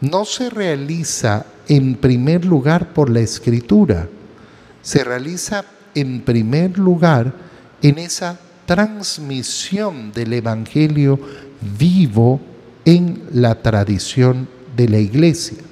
no 0.00 0.24
se 0.24 0.50
realiza 0.50 1.46
en 1.68 1.94
primer 1.94 2.44
lugar 2.44 2.92
por 2.92 3.10
la 3.10 3.20
escritura, 3.20 4.08
se 4.82 5.02
realiza 5.02 5.64
en 5.94 6.20
primer 6.20 6.78
lugar 6.78 7.32
en 7.80 7.98
esa 7.98 8.38
transmisión 8.66 10.12
del 10.12 10.32
Evangelio 10.32 11.18
vivo 11.78 12.40
en 12.84 13.22
la 13.32 13.62
tradición 13.62 14.48
de 14.76 14.88
la 14.88 14.98
iglesia. 14.98 15.63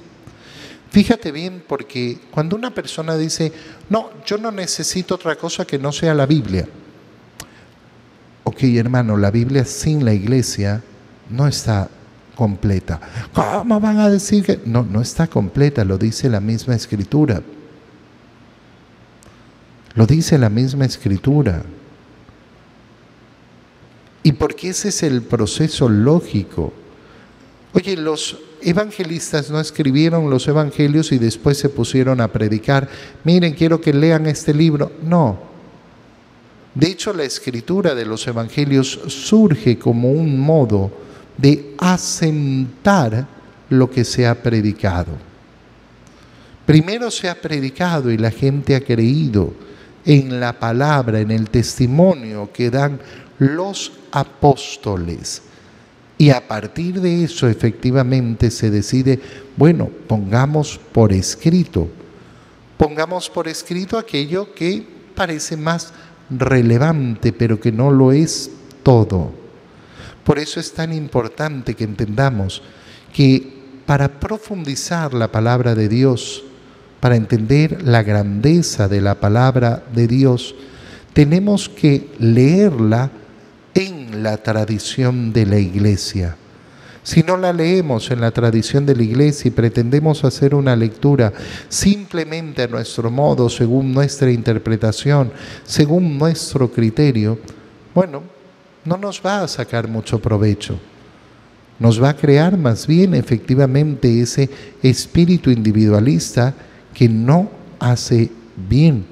Fíjate 0.93 1.31
bien 1.31 1.63
porque 1.67 2.19
cuando 2.29 2.55
una 2.55 2.69
persona 2.69 3.17
dice, 3.17 3.51
no, 3.89 4.11
yo 4.27 4.37
no 4.37 4.51
necesito 4.51 5.15
otra 5.15 5.35
cosa 5.35 5.65
que 5.65 5.79
no 5.79 5.91
sea 5.91 6.13
la 6.13 6.27
Biblia, 6.27 6.67
ok 8.43 8.61
hermano, 8.75 9.17
la 9.17 9.31
Biblia 9.31 9.65
sin 9.65 10.05
la 10.05 10.13
iglesia 10.13 10.83
no 11.31 11.47
está 11.47 11.89
completa. 12.35 13.01
¿Cómo 13.33 13.79
van 13.79 13.97
a 13.97 14.07
decir 14.07 14.45
que 14.45 14.59
no, 14.65 14.83
no 14.83 15.01
está 15.01 15.25
completa? 15.25 15.83
Lo 15.83 15.97
dice 15.97 16.29
la 16.29 16.39
misma 16.39 16.75
escritura. 16.75 17.41
Lo 19.95 20.05
dice 20.05 20.37
la 20.37 20.49
misma 20.51 20.85
escritura. 20.85 21.63
Y 24.21 24.33
porque 24.33 24.69
ese 24.69 24.89
es 24.89 25.01
el 25.01 25.23
proceso 25.23 25.89
lógico. 25.89 26.71
Oye, 27.73 27.97
los 27.97 28.37
evangelistas 28.63 29.49
no 29.49 29.59
escribieron 29.59 30.29
los 30.29 30.47
evangelios 30.47 31.11
y 31.11 31.17
después 31.17 31.57
se 31.57 31.69
pusieron 31.69 32.21
a 32.21 32.29
predicar, 32.29 32.89
miren, 33.23 33.53
quiero 33.53 33.79
que 33.81 33.93
lean 33.93 34.25
este 34.27 34.53
libro. 34.53 34.91
No. 35.03 35.39
De 36.75 36.87
hecho, 36.87 37.13
la 37.13 37.23
escritura 37.23 37.93
de 37.93 38.05
los 38.05 38.25
evangelios 38.27 38.99
surge 39.07 39.77
como 39.77 40.11
un 40.11 40.39
modo 40.39 40.91
de 41.37 41.75
asentar 41.77 43.27
lo 43.69 43.89
que 43.89 44.03
se 44.03 44.25
ha 44.25 44.41
predicado. 44.41 45.11
Primero 46.65 47.11
se 47.11 47.29
ha 47.29 47.35
predicado 47.35 48.09
y 48.09 48.17
la 48.17 48.31
gente 48.31 48.75
ha 48.75 48.81
creído 48.81 49.53
en 50.05 50.39
la 50.39 50.57
palabra, 50.57 51.19
en 51.19 51.31
el 51.31 51.49
testimonio 51.49 52.49
que 52.53 52.69
dan 52.69 52.99
los 53.39 53.91
apóstoles. 54.11 55.41
Y 56.17 56.29
a 56.29 56.47
partir 56.47 57.01
de 57.01 57.23
eso 57.23 57.47
efectivamente 57.47 58.51
se 58.51 58.69
decide, 58.69 59.19
bueno, 59.57 59.89
pongamos 60.07 60.79
por 60.91 61.11
escrito, 61.11 61.87
pongamos 62.77 63.29
por 63.29 63.47
escrito 63.47 63.97
aquello 63.97 64.53
que 64.53 64.85
parece 65.15 65.57
más 65.57 65.93
relevante, 66.29 67.33
pero 67.33 67.59
que 67.59 67.71
no 67.71 67.91
lo 67.91 68.11
es 68.11 68.51
todo. 68.83 69.31
Por 70.23 70.39
eso 70.39 70.59
es 70.59 70.73
tan 70.73 70.93
importante 70.93 71.73
que 71.73 71.83
entendamos 71.83 72.61
que 73.13 73.61
para 73.85 74.19
profundizar 74.19 75.13
la 75.13 75.31
palabra 75.31 75.75
de 75.75 75.89
Dios, 75.89 76.43
para 76.99 77.15
entender 77.15 77.83
la 77.83 78.01
grandeza 78.03 78.87
de 78.87 79.01
la 79.01 79.15
palabra 79.15 79.83
de 79.93 80.07
Dios, 80.07 80.55
tenemos 81.11 81.67
que 81.67 82.09
leerla 82.17 83.11
en 83.73 84.23
la 84.23 84.37
tradición 84.37 85.33
de 85.33 85.45
la 85.45 85.59
iglesia. 85.59 86.37
Si 87.03 87.21
no 87.21 87.35
la 87.35 87.51
leemos 87.51 88.11
en 88.11 88.21
la 88.21 88.31
tradición 88.31 88.85
de 88.85 88.95
la 88.95 89.03
iglesia 89.03 89.49
y 89.49 89.51
pretendemos 89.51 90.23
hacer 90.23 90.55
una 90.55 90.73
lectura 90.75 91.33
simplemente 91.67 92.63
a 92.63 92.67
nuestro 92.67 93.11
modo, 93.11 93.49
según 93.49 93.93
nuestra 93.93 94.31
interpretación, 94.31 95.31
según 95.65 96.17
nuestro 96.17 96.71
criterio, 96.71 97.37
bueno, 97.93 98.23
no 98.85 98.97
nos 98.97 99.21
va 99.23 99.43
a 99.43 99.47
sacar 99.49 99.89
mucho 99.89 100.19
provecho. 100.19 100.79
Nos 101.77 102.01
va 102.01 102.09
a 102.09 102.15
crear 102.15 102.57
más 102.57 102.87
bien 102.87 103.13
efectivamente 103.15 104.21
ese 104.21 104.49
espíritu 104.81 105.51
individualista 105.51 106.53
que 106.93 107.09
no 107.09 107.51
hace 107.79 108.31
bien. 108.55 109.05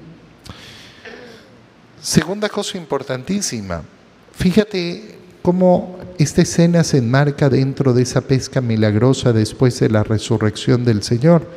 Segunda 2.02 2.48
cosa 2.48 2.78
importantísima, 2.78 3.84
fíjate 4.34 5.16
cómo 5.42 5.98
esta 6.18 6.44
escena 6.44 6.84
se 6.84 6.98
enmarca 6.98 7.50
dentro 7.50 7.94
de 7.94 8.04
esa 8.04 8.22
pesca 8.22 8.62
milagrosa 8.62 9.34
después 9.34 9.80
de 9.80 9.90
la 9.90 10.04
resurrección 10.04 10.86
del 10.86 11.04
Señor. 11.04 11.48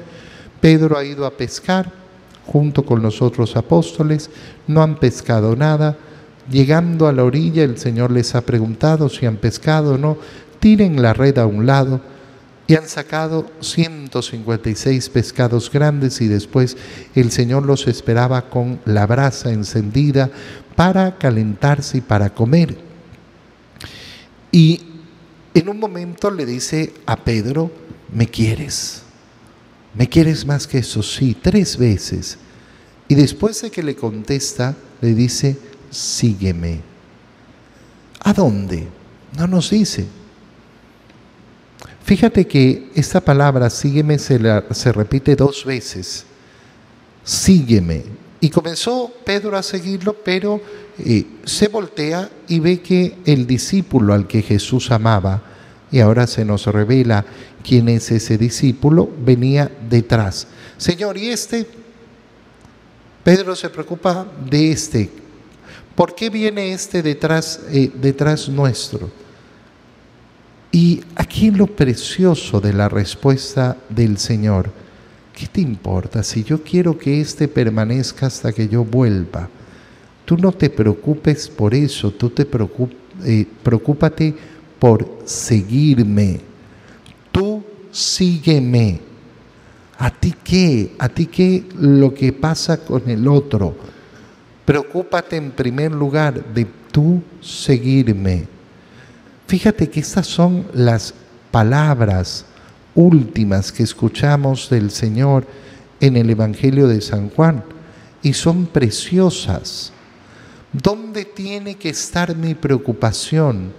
Pedro 0.60 0.96
ha 0.96 1.04
ido 1.04 1.26
a 1.26 1.36
pescar 1.36 1.92
junto 2.46 2.84
con 2.84 3.02
los 3.02 3.22
otros 3.22 3.56
apóstoles, 3.56 4.30
no 4.66 4.82
han 4.82 4.96
pescado 4.96 5.56
nada. 5.56 5.96
Llegando 6.50 7.06
a 7.08 7.12
la 7.12 7.24
orilla, 7.24 7.62
el 7.62 7.78
Señor 7.78 8.10
les 8.10 8.34
ha 8.34 8.42
preguntado 8.42 9.08
si 9.08 9.26
han 9.26 9.36
pescado 9.36 9.94
o 9.94 9.98
no. 9.98 10.18
Tiren 10.60 11.00
la 11.02 11.12
red 11.12 11.38
a 11.38 11.46
un 11.46 11.66
lado 11.66 12.00
y 12.66 12.76
han 12.76 12.88
sacado 12.88 13.46
156 13.60 15.10
pescados 15.10 15.70
grandes 15.70 16.20
y 16.22 16.28
después 16.28 16.76
el 17.14 17.30
Señor 17.30 17.66
los 17.66 17.86
esperaba 17.86 18.48
con 18.48 18.80
la 18.86 19.06
brasa 19.06 19.52
encendida 19.52 20.30
para 20.76 21.16
calentarse 21.18 21.98
y 21.98 22.00
para 22.00 22.30
comer. 22.30 22.76
Y 24.50 24.80
en 25.54 25.68
un 25.68 25.78
momento 25.78 26.30
le 26.30 26.46
dice 26.46 26.92
a 27.06 27.16
Pedro, 27.16 27.70
¿me 28.12 28.26
quieres? 28.26 29.02
¿Me 29.94 30.08
quieres 30.08 30.44
más 30.44 30.66
que 30.66 30.78
eso? 30.78 31.02
Sí, 31.02 31.36
tres 31.40 31.76
veces. 31.76 32.38
Y 33.08 33.14
después 33.14 33.60
de 33.62 33.70
que 33.70 33.82
le 33.82 33.94
contesta, 33.94 34.74
le 35.00 35.14
dice, 35.14 35.56
sígueme. 35.90 36.80
¿A 38.20 38.32
dónde? 38.32 38.88
No 39.36 39.46
nos 39.46 39.70
dice. 39.70 40.06
Fíjate 42.04 42.46
que 42.46 42.90
esta 42.94 43.20
palabra 43.20 43.70
sígueme 43.70 44.18
se, 44.18 44.38
se 44.72 44.92
repite 44.92 45.36
dos 45.36 45.64
veces. 45.64 46.24
Sígueme. 47.22 48.04
Y 48.44 48.50
comenzó 48.50 49.10
Pedro 49.24 49.56
a 49.56 49.62
seguirlo, 49.62 50.12
pero 50.22 50.60
eh, 50.98 51.24
se 51.46 51.68
voltea 51.68 52.28
y 52.46 52.60
ve 52.60 52.82
que 52.82 53.16
el 53.24 53.46
discípulo 53.46 54.12
al 54.12 54.26
que 54.26 54.42
Jesús 54.42 54.90
amaba, 54.90 55.42
y 55.90 56.00
ahora 56.00 56.26
se 56.26 56.44
nos 56.44 56.66
revela 56.66 57.24
quién 57.66 57.88
es 57.88 58.10
ese 58.10 58.36
discípulo, 58.36 59.08
venía 59.24 59.72
detrás. 59.88 60.46
Señor, 60.76 61.16
¿y 61.16 61.30
este? 61.30 61.66
Pedro 63.22 63.56
se 63.56 63.70
preocupa 63.70 64.30
de 64.44 64.72
este. 64.72 65.10
¿Por 65.94 66.14
qué 66.14 66.28
viene 66.28 66.74
este 66.74 67.02
detrás, 67.02 67.60
eh, 67.70 67.90
detrás 67.94 68.50
nuestro? 68.50 69.10
Y 70.70 71.02
aquí 71.16 71.50
lo 71.50 71.66
precioso 71.66 72.60
de 72.60 72.74
la 72.74 72.90
respuesta 72.90 73.78
del 73.88 74.18
Señor, 74.18 74.70
¿qué 75.34 75.46
te 75.46 75.60
importa 75.60 76.22
si 76.22 76.44
yo 76.44 76.62
quiero 76.62 76.96
que 76.96 77.20
éste 77.20 77.48
permanezca 77.48 78.26
hasta 78.26 78.52
que 78.52 78.68
yo 78.68 78.84
vuelva? 78.84 79.48
Tú 80.24 80.38
no 80.38 80.52
te 80.52 80.70
preocupes 80.70 81.48
por 81.48 81.74
eso, 81.74 82.10
tú 82.12 82.30
te 82.30 82.46
eh, 83.24 83.46
preocúpate 83.62 84.34
por 84.78 85.18
seguirme. 85.24 86.40
Tú 87.30 87.62
sígueme. 87.90 89.00
¿A 89.98 90.10
ti 90.10 90.34
qué? 90.42 90.94
¿A 90.98 91.08
ti 91.08 91.26
qué 91.26 91.64
lo 91.78 92.14
que 92.14 92.32
pasa 92.32 92.78
con 92.78 93.08
el 93.08 93.28
otro? 93.28 93.76
Preocúpate 94.64 95.36
en 95.36 95.50
primer 95.50 95.92
lugar 95.92 96.42
de 96.54 96.66
tú 96.90 97.22
seguirme. 97.40 98.46
Fíjate 99.46 99.90
que 99.90 100.00
estas 100.00 100.26
son 100.26 100.64
las 100.72 101.14
palabras 101.50 102.46
últimas 102.94 103.72
que 103.72 103.82
escuchamos 103.82 104.70
del 104.70 104.90
Señor 104.90 105.46
en 106.00 106.16
el 106.16 106.30
Evangelio 106.30 106.88
de 106.88 107.00
San 107.00 107.30
Juan 107.30 107.64
y 108.22 108.32
son 108.32 108.66
preciosas. 108.66 109.92
¿Dónde 110.72 111.24
tiene 111.24 111.76
que 111.76 111.90
estar 111.90 112.34
mi 112.36 112.54
preocupación? 112.54 113.72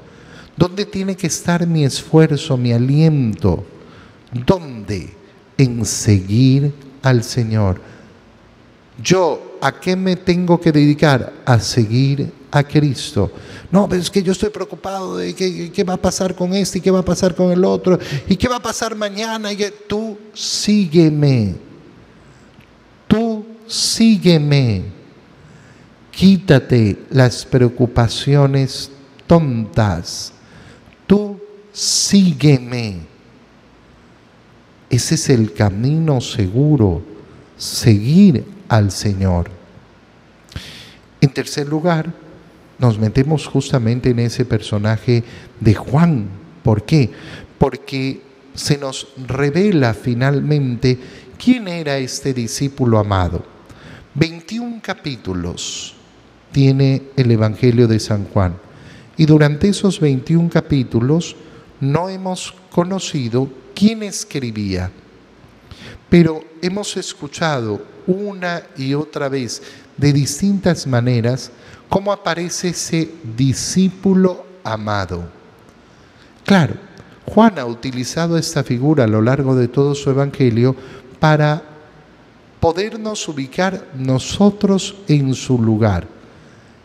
¿Dónde 0.55 0.85
tiene 0.85 1.15
que 1.15 1.27
estar 1.27 1.67
mi 1.67 1.83
esfuerzo, 1.83 2.55
mi 2.55 2.71
aliento? 2.71 3.65
¿Dónde? 4.45 5.13
En 5.57 5.85
seguir 5.85 6.73
al 7.01 7.23
Señor. 7.23 7.81
Yo, 9.01 9.57
¿a 9.61 9.79
qué 9.79 9.95
me 9.95 10.15
tengo 10.15 10.59
que 10.59 10.71
dedicar? 10.71 11.33
A 11.45 11.59
seguir 11.59 12.31
a 12.55 12.63
Cristo. 12.63 13.29
No, 13.69 13.89
pero 13.89 14.01
es 14.01 14.09
que 14.09 14.23
yo 14.23 14.31
estoy 14.31 14.49
preocupado 14.49 15.17
de 15.17 15.35
qué, 15.35 15.71
qué, 15.73 15.83
va 15.83 15.95
a 15.95 16.01
pasar 16.01 16.35
con 16.35 16.53
este 16.53 16.77
y 16.77 16.81
qué 16.81 16.89
va 16.89 16.99
a 16.99 17.05
pasar 17.05 17.35
con 17.35 17.51
el 17.51 17.65
otro 17.65 17.99
y 18.29 18.37
qué 18.37 18.47
va 18.47 18.55
a 18.55 18.61
pasar 18.61 18.95
mañana. 18.95 19.51
Y 19.51 19.57
tú 19.89 20.17
sígueme. 20.33 21.55
Tú 23.09 23.45
sígueme. 23.67 24.83
Quítate 26.11 26.97
las 27.09 27.43
preocupaciones 27.43 28.89
tontas. 29.27 30.31
Tú 31.05 31.37
sígueme. 31.73 33.01
Ese 34.89 35.15
es 35.15 35.29
el 35.29 35.51
camino 35.51 36.21
seguro, 36.21 37.01
seguir 37.57 38.45
al 38.69 38.91
Señor. 38.91 39.49
En 41.19 41.33
tercer 41.33 41.67
lugar, 41.67 42.13
nos 42.79 42.99
metemos 42.99 43.47
justamente 43.47 44.09
en 44.09 44.19
ese 44.19 44.45
personaje 44.45 45.23
de 45.59 45.73
Juan. 45.73 46.27
¿Por 46.63 46.83
qué? 46.83 47.11
Porque 47.57 48.21
se 48.53 48.77
nos 48.77 49.07
revela 49.27 49.93
finalmente 49.93 50.97
quién 51.37 51.67
era 51.67 51.97
este 51.97 52.33
discípulo 52.33 52.99
amado. 52.99 53.43
21 54.15 54.79
capítulos 54.81 55.95
tiene 56.51 57.03
el 57.17 57.31
Evangelio 57.31 57.87
de 57.87 57.99
San 57.99 58.25
Juan 58.25 58.55
y 59.17 59.25
durante 59.25 59.67
esos 59.67 59.99
21 59.99 60.49
capítulos 60.49 61.35
no 61.81 62.09
hemos 62.09 62.53
conocido 62.71 63.49
quién 63.73 64.03
escribía, 64.03 64.89
pero 66.09 66.41
hemos 66.61 66.95
escuchado 66.95 67.81
una 68.07 68.63
y 68.77 68.93
otra 68.93 69.29
vez 69.29 69.61
de 69.97 70.13
distintas 70.13 70.87
maneras 70.87 71.51
¿Cómo 71.89 72.11
aparece 72.11 72.69
ese 72.69 73.09
discípulo 73.35 74.45
amado? 74.63 75.29
Claro, 76.45 76.75
Juan 77.25 77.57
ha 77.59 77.65
utilizado 77.65 78.37
esta 78.37 78.63
figura 78.63 79.05
a 79.05 79.07
lo 79.07 79.21
largo 79.21 79.55
de 79.55 79.67
todo 79.67 79.95
su 79.95 80.09
evangelio 80.09 80.75
para 81.19 81.63
podernos 82.59 83.27
ubicar 83.27 83.87
nosotros 83.95 84.95
en 85.07 85.33
su 85.33 85.61
lugar. 85.61 86.07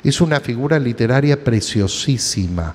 Es 0.02 0.20
una 0.20 0.40
figura 0.40 0.78
literaria 0.78 1.42
preciosísima. 1.42 2.74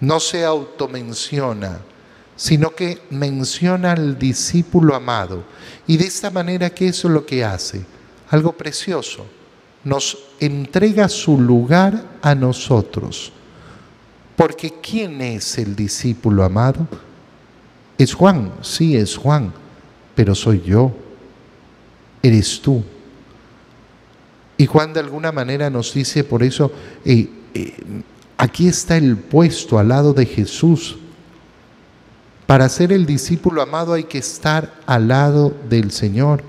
No 0.00 0.20
se 0.20 0.44
automenciona, 0.44 1.78
sino 2.36 2.74
que 2.74 3.02
menciona 3.10 3.92
al 3.92 4.18
discípulo 4.18 4.94
amado. 4.94 5.44
Y 5.86 5.96
de 5.96 6.06
esta 6.06 6.30
manera, 6.30 6.70
¿qué 6.70 6.88
es 6.88 7.04
lo 7.04 7.24
que 7.26 7.44
hace? 7.44 7.84
Algo 8.30 8.52
precioso. 8.52 9.26
Nos 9.84 10.18
entrega 10.40 11.08
su 11.08 11.38
lugar 11.38 12.18
a 12.22 12.34
nosotros. 12.34 13.32
Porque 14.36 14.74
¿quién 14.82 15.20
es 15.20 15.58
el 15.58 15.76
discípulo 15.76 16.42
amado? 16.42 16.88
Es 17.96 18.14
Juan, 18.14 18.52
sí 18.62 18.96
es 18.96 19.16
Juan, 19.16 19.52
pero 20.14 20.34
soy 20.34 20.62
yo, 20.62 20.92
eres 22.22 22.60
tú. 22.60 22.82
Y 24.56 24.66
Juan 24.66 24.92
de 24.92 25.00
alguna 25.00 25.32
manera 25.32 25.70
nos 25.70 25.94
dice 25.94 26.24
por 26.24 26.42
eso, 26.42 26.72
eh, 27.04 27.28
eh, 27.54 27.74
aquí 28.36 28.68
está 28.68 28.96
el 28.96 29.16
puesto 29.16 29.78
al 29.78 29.88
lado 29.88 30.12
de 30.12 30.26
Jesús. 30.26 30.96
Para 32.46 32.68
ser 32.68 32.92
el 32.92 33.06
discípulo 33.06 33.62
amado 33.62 33.92
hay 33.94 34.04
que 34.04 34.18
estar 34.18 34.74
al 34.86 35.08
lado 35.08 35.54
del 35.68 35.90
Señor. 35.90 36.42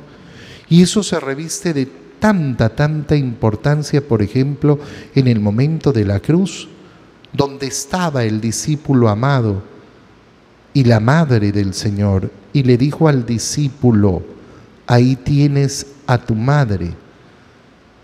Y 0.68 0.82
eso 0.82 1.04
se 1.04 1.20
reviste 1.20 1.74
de 1.74 1.90
tanta, 2.26 2.70
tanta 2.70 3.16
importancia, 3.16 4.02
por 4.02 4.24
ejemplo, 4.24 4.80
en 5.14 5.28
el 5.28 5.40
momento 5.40 5.94
de 5.94 6.06
la 6.06 6.20
cruz 6.20 6.68
donde 7.32 7.68
estaba 7.68 8.24
el 8.24 8.42
discípulo 8.42 9.10
amado 9.10 9.62
y 10.74 10.86
la 10.86 11.00
madre 11.00 11.52
del 11.52 11.76
Señor, 11.76 12.32
y 12.52 12.64
le 12.64 12.80
dijo 12.80 13.08
al 13.08 13.28
discípulo, 13.28 14.24
ahí 14.88 15.16
tienes 15.18 15.86
a 16.08 16.18
tu 16.18 16.34
madre. 16.34 16.96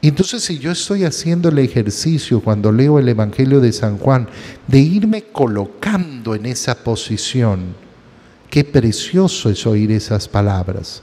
Y 0.02 0.10
entonces 0.10 0.44
si 0.44 0.60
yo 0.60 0.72
estoy 0.72 1.04
haciendo 1.04 1.50
el 1.50 1.58
ejercicio 1.58 2.42
cuando 2.42 2.72
leo 2.72 3.00
el 3.00 3.10
Evangelio 3.10 3.60
de 3.60 3.74
San 3.74 3.98
Juan, 3.98 4.28
de 4.68 4.78
irme 4.78 5.24
colocando 5.32 6.36
en 6.36 6.46
esa 6.46 6.76
posición, 6.76 7.74
qué 8.52 8.64
precioso 8.64 9.50
es 9.50 9.66
oír 9.66 9.92
esas 9.92 10.28
palabras. 10.28 11.02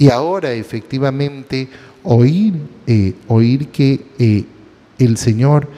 Y 0.00 0.08
ahora 0.08 0.54
efectivamente 0.54 1.68
oír, 2.02 2.54
eh, 2.86 3.14
oír 3.28 3.68
que 3.68 4.06
eh, 4.18 4.44
el 4.98 5.16
Señor 5.16 5.68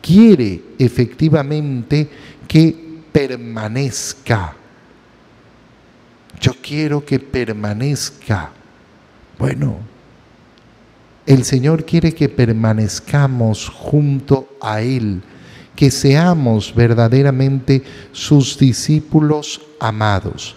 quiere 0.00 0.62
efectivamente 0.78 2.08
que 2.46 2.74
permanezca. 3.12 4.54
Yo 6.40 6.52
quiero 6.62 7.04
que 7.04 7.18
permanezca. 7.18 8.50
Bueno, 9.38 9.78
el 11.26 11.44
Señor 11.44 11.84
quiere 11.84 12.12
que 12.12 12.28
permanezcamos 12.28 13.68
junto 13.68 14.56
a 14.60 14.80
Él, 14.80 15.22
que 15.76 15.90
seamos 15.90 16.74
verdaderamente 16.74 17.82
sus 18.12 18.58
discípulos 18.58 19.60
amados. 19.78 20.56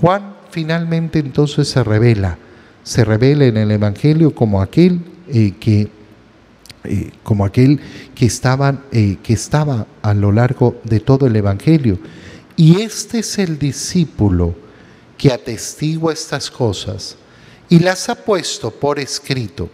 Juan 0.00 0.34
finalmente 0.50 1.18
entonces 1.18 1.68
se 1.68 1.84
revela, 1.84 2.38
se 2.90 3.04
revela 3.04 3.44
en 3.44 3.56
el 3.56 3.70
Evangelio 3.70 4.34
como 4.34 4.60
aquel 4.60 5.00
eh, 5.28 5.52
que 5.60 5.88
eh, 6.82 7.12
como 7.22 7.44
aquel 7.44 7.78
que, 8.16 8.26
estaban, 8.26 8.82
eh, 8.90 9.18
que 9.22 9.32
estaba 9.32 9.86
a 10.02 10.12
lo 10.12 10.32
largo 10.32 10.80
de 10.82 10.98
todo 10.98 11.28
el 11.28 11.36
Evangelio. 11.36 12.00
Y 12.56 12.80
este 12.80 13.20
es 13.20 13.38
el 13.38 13.60
discípulo 13.60 14.56
que 15.16 15.32
atestigua 15.32 16.12
estas 16.12 16.50
cosas 16.50 17.16
y 17.68 17.78
las 17.78 18.08
ha 18.08 18.16
puesto 18.16 18.72
por 18.72 18.98
escrito. 18.98 19.70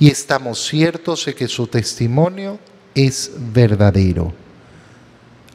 Y 0.00 0.08
estamos 0.08 0.66
ciertos 0.66 1.26
de 1.26 1.36
que 1.36 1.46
su 1.46 1.68
testimonio 1.68 2.58
es 2.96 3.30
verdadero. 3.52 4.32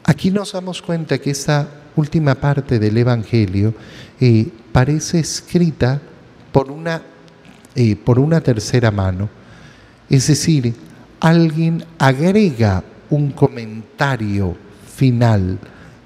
Aquí 0.05 0.31
nos 0.31 0.53
damos 0.53 0.81
cuenta 0.81 1.17
que 1.17 1.31
esta 1.31 1.67
última 1.97 2.35
parte 2.35 2.79
del 2.79 2.97
Evangelio 2.97 3.73
parece 4.71 5.19
escrita 5.19 6.01
por 6.55 6.71
una, 6.71 7.01
por 8.05 8.17
una 8.17 8.39
tercera 8.39 8.89
mano 8.89 9.27
es 10.09 10.27
decir, 10.27 10.73
alguien 11.19 11.83
agrega 11.97 12.81
un 13.09 13.31
comentario 13.31 14.55
final 14.95 15.59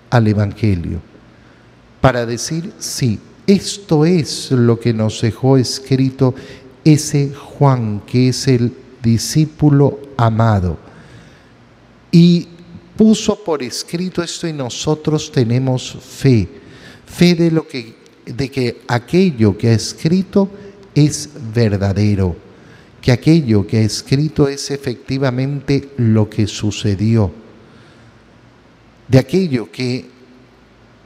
al 0.09 0.27
Evangelio 0.27 1.01
para 2.01 2.25
decir, 2.25 2.73
sí, 2.79 3.19
esto 3.45 4.05
es 4.05 4.49
lo 4.49 4.79
que 4.79 4.91
nos 4.91 5.21
dejó 5.21 5.55
escrito 5.55 6.33
ese 6.83 7.31
Juan, 7.31 8.01
que 8.07 8.29
es 8.29 8.47
el 8.47 8.73
discípulo 9.03 9.99
amado. 10.17 10.79
Y 12.11 12.47
puso 12.97 13.43
por 13.43 13.61
escrito 13.61 14.23
esto 14.23 14.47
y 14.47 14.53
nosotros 14.53 15.31
tenemos 15.31 15.95
fe, 16.01 16.49
fe 17.05 17.35
de 17.35 17.51
lo 17.51 17.67
que 17.67 17.98
de 18.35 18.49
que 18.49 18.81
aquello 18.87 19.57
que 19.57 19.69
ha 19.69 19.73
escrito 19.73 20.49
es 20.95 21.29
verdadero 21.53 22.49
que 23.01 23.11
aquello 23.11 23.65
que 23.65 23.77
ha 23.77 23.81
escrito 23.81 24.47
es 24.47 24.71
efectivamente 24.71 25.89
lo 25.97 26.29
que 26.29 26.47
sucedió, 26.47 27.31
de 29.07 29.19
aquello 29.19 29.71
que 29.71 30.05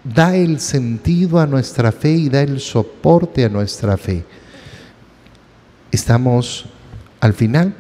da 0.04 0.36
el 0.36 0.60
sentido 0.60 1.40
a 1.40 1.48
nuestra 1.48 1.92
fe 1.92 2.12
y 2.12 2.30
da 2.30 2.42
el 2.42 2.60
soporte 2.60 3.46
a 3.46 3.50
nuestra 3.50 3.96
fe. 3.96 4.26
Estamos 5.92 6.66
al 7.22 7.34
final 7.34 7.76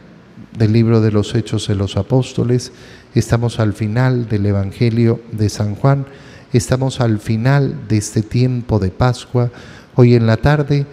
del 0.57 0.71
libro 0.71 1.01
de 1.01 1.11
los 1.11 1.33
Hechos 1.35 1.67
de 1.67 1.75
los 1.75 1.97
Apóstoles, 1.97 2.71
estamos 3.15 3.59
al 3.59 3.73
final 3.73 4.29
del 4.29 4.45
Evangelio 4.45 5.21
de 5.31 5.49
San 5.49 5.75
Juan, 5.75 6.05
estamos 6.57 7.01
al 7.01 7.19
final 7.19 7.87
de 7.87 7.97
este 7.97 8.21
tiempo 8.21 8.77
de 8.77 8.89
Pascua. 8.89 9.51
Hoy 9.95 10.13
en 10.13 10.27
la 10.27 10.37
tarde 10.37 10.85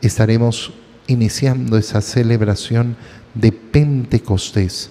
estaremos 0.00 0.72
iniciando 1.08 1.76
esa 1.76 2.00
celebración 2.00 2.96
de 3.34 3.50
Pentecostés. 3.50 4.90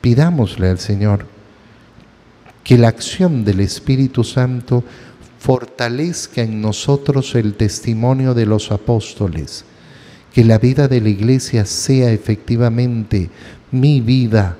Pidámosle 0.00 0.68
al 0.68 0.78
Señor 0.78 1.26
que 2.64 2.76
la 2.76 2.88
acción 2.88 3.44
del 3.44 3.60
Espíritu 3.60 4.24
Santo 4.24 4.82
fortalezca 5.38 6.42
en 6.42 6.60
nosotros 6.60 7.36
el 7.36 7.54
testimonio 7.54 8.34
de 8.34 8.46
los 8.46 8.72
apóstoles, 8.72 9.64
que 10.32 10.44
la 10.44 10.58
vida 10.58 10.88
de 10.88 11.00
la 11.00 11.08
iglesia 11.08 11.64
sea 11.66 12.10
efectivamente 12.10 13.30
mi 13.70 14.00
vida, 14.00 14.56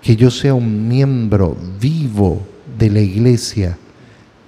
que 0.00 0.16
yo 0.16 0.30
sea 0.30 0.54
un 0.54 0.88
miembro 0.88 1.54
vivo 1.78 2.46
de 2.78 2.88
la 2.88 3.00
iglesia 3.00 3.76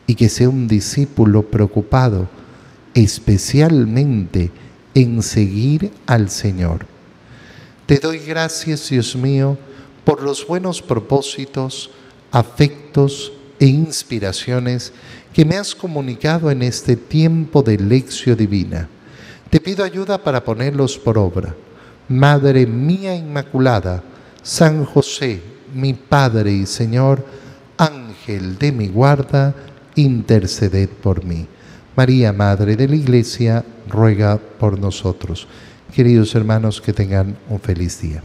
y 0.09 0.17
que 0.17 0.29
sea 0.29 0.49
un 0.49 0.67
discípulo 0.67 1.45
preocupado 1.45 2.29
especialmente 2.95 4.51
en 4.95 5.23
seguir 5.23 5.93
al 6.07 6.31
Señor. 6.31 6.87
Te 7.87 7.99
doy 7.99 8.19
gracias, 8.19 8.89
Dios 8.89 9.15
mío, 9.15 9.57
por 10.05 10.23
los 10.23 10.47
buenos 10.47 10.83
propósitos, 10.83 11.91
afectos 12.33 13.33
e 13.61 13.67
inspiraciones 13.67 14.93
que 15.33 15.45
me 15.45 15.57
has 15.57 15.75
comunicado 15.75 16.51
en 16.51 16.63
este 16.63 16.97
tiempo 16.97 17.63
de 17.63 17.79
lección 17.79 18.37
divina. 18.37 18.89
Te 19.51 19.61
pido 19.61 19.85
ayuda 19.85 20.23
para 20.23 20.43
ponerlos 20.43 20.99
por 20.99 21.19
obra. 21.19 21.55
Madre 22.09 22.67
mía 22.67 23.15
Inmaculada, 23.15 24.03
San 24.43 24.85
José, 24.87 25.43
mi 25.75 25.93
Padre 25.93 26.53
y 26.53 26.67
Señor, 26.67 27.25
Ángel 27.77 28.59
de 28.59 28.73
mi 28.73 28.89
guarda, 28.89 29.55
interceded 29.99 30.89
por 30.89 31.25
mí. 31.25 31.47
María, 31.97 32.33
Madre 32.33 32.77
de 32.77 32.87
la 32.87 32.95
Iglesia, 32.95 33.65
ruega 33.89 34.39
por 34.39 34.79
nosotros. 34.79 35.49
Queridos 35.95 36.35
hermanos, 36.35 36.81
que 36.81 36.93
tengan 36.93 37.37
un 37.49 37.59
feliz 37.59 38.01
día. 38.01 38.23